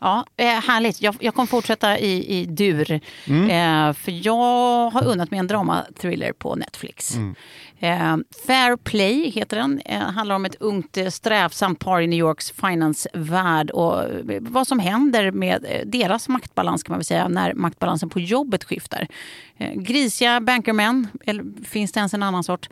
Ja, 0.01 0.27
eh, 0.37 0.47
härligt. 0.47 1.03
Jag, 1.03 1.17
jag 1.21 1.35
kommer 1.35 1.47
fortsätta 1.47 1.99
i, 1.99 2.41
i 2.41 2.47
dur. 2.47 3.01
Mm. 3.27 3.51
Eh, 3.51 3.95
för 3.95 4.27
jag 4.27 4.91
har 4.91 5.05
unnat 5.05 5.31
mig 5.31 5.41
en 5.41 5.47
drama-thriller 5.47 6.33
på 6.33 6.55
Netflix. 6.55 7.17
Mm. 7.17 7.35
Eh, 7.83 8.17
Fair 8.47 8.77
Play 8.77 9.31
heter 9.31 9.57
den. 9.57 9.81
Eh, 9.85 10.01
handlar 10.01 10.35
om 10.35 10.45
ett 10.45 10.55
ungt 10.55 10.97
eh, 10.97 11.09
strävsamt 11.09 11.79
par 11.79 12.01
i 12.01 12.07
New 12.07 12.19
Yorks 12.19 12.51
finansvärld 12.51 13.71
och 13.71 14.03
eh, 14.05 14.41
vad 14.41 14.67
som 14.67 14.79
händer 14.79 15.31
med 15.31 15.83
deras 15.87 16.29
maktbalans 16.29 16.83
kan 16.83 16.97
man 16.97 17.05
säga 17.05 17.29
när 17.29 17.55
maktbalansen 17.55 18.09
på 18.09 18.21
jobbet 18.21 18.65
skiftar. 18.65 19.09
Eh, 19.57 19.73
grisiga 19.75 20.41
bankermän, 20.41 21.09
eller 21.27 21.65
finns 21.65 21.93
det 21.93 21.99
ens 21.99 22.15
en 22.15 22.23
annan 22.23 22.45
sort? 22.45 22.69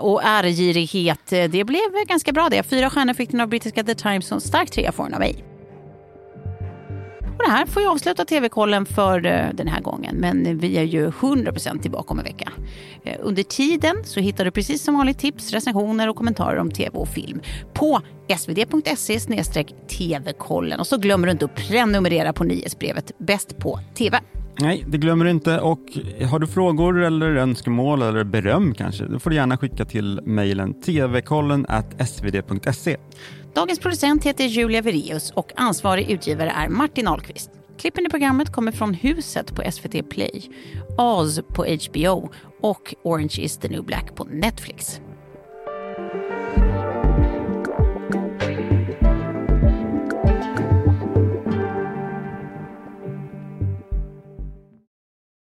Och 0.00 0.24
ärgirighet. 0.24 1.26
Det 1.26 1.64
blev 1.64 2.06
ganska 2.06 2.32
bra 2.32 2.48
det. 2.48 2.62
Fyra 2.62 2.90
stjärnor 2.90 3.14
fick 3.14 3.30
den 3.30 3.40
av 3.40 3.48
brittiska 3.48 3.84
The 3.84 3.94
Times 3.94 4.32
och 4.32 4.42
stark 4.42 4.70
trea 4.70 4.92
får 4.92 5.04
den 5.04 5.14
av 5.14 5.20
mig. 5.20 5.55
Och 7.36 7.42
det 7.44 7.50
här 7.50 7.66
får 7.66 7.82
ju 7.82 7.88
avsluta 7.88 8.24
TV-kollen 8.24 8.86
för 8.86 9.26
eh, 9.26 9.46
den 9.54 9.68
här 9.68 9.80
gången. 9.80 10.16
Men 10.16 10.58
vi 10.58 10.78
är 10.78 10.82
ju 10.82 11.10
100% 11.10 11.82
tillbaka 11.82 12.12
om 12.12 12.18
en 12.18 12.24
vecka. 12.24 12.52
Eh, 13.04 13.16
under 13.20 13.42
tiden 13.42 13.96
så 14.04 14.20
hittar 14.20 14.44
du 14.44 14.50
precis 14.50 14.84
som 14.84 14.96
vanligt 14.96 15.18
tips, 15.18 15.52
recensioner 15.52 16.08
och 16.08 16.16
kommentarer 16.16 16.58
om 16.58 16.70
TV 16.70 16.98
och 16.98 17.08
film 17.08 17.40
på 17.74 18.00
svd.se 18.38 19.18
tv-kollen. 19.88 20.80
Och 20.80 20.86
så 20.86 20.96
glömmer 20.96 21.26
du 21.26 21.32
inte 21.32 21.44
att 21.44 21.54
prenumerera 21.54 22.32
på 22.32 22.44
nyhetsbrevet 22.44 23.12
Bäst 23.18 23.58
på 23.58 23.80
TV. 23.94 24.20
Nej, 24.60 24.84
det 24.88 24.98
glömmer 24.98 25.24
du 25.24 25.30
inte. 25.30 25.60
Och 25.60 25.80
har 26.30 26.38
du 26.38 26.46
frågor 26.46 27.04
eller 27.04 27.36
önskemål 27.36 28.02
eller 28.02 28.24
beröm 28.24 28.74
kanske, 28.74 29.04
då 29.04 29.18
får 29.18 29.30
du 29.30 29.36
gärna 29.36 29.56
skicka 29.56 29.84
till 29.84 30.20
mejlen 30.24 30.80
tvkollen 30.80 31.66
svd.se. 32.06 32.96
Dagens 33.56 33.78
producent 33.78 34.24
heter 34.24 34.44
Julia 34.44 34.82
Vireus 34.82 35.30
och 35.30 35.52
ansvarig 35.56 36.10
utgivare 36.10 36.50
är 36.50 36.68
Martin 36.68 37.08
Ahlqvist. 37.08 37.50
Klippen 37.78 38.06
i 38.06 38.08
programmet 38.08 38.52
kommer 38.52 38.72
från 38.72 38.94
Huset 38.94 39.54
på 39.54 39.72
SVT 39.72 40.10
Play, 40.10 40.50
Oz 40.98 41.40
på 41.48 41.64
HBO 41.64 42.30
och 42.60 42.94
Orange 43.02 43.36
is 43.38 43.58
the 43.58 43.68
new 43.68 43.84
black 43.84 44.14
på 44.14 44.24
Netflix. 44.24 45.00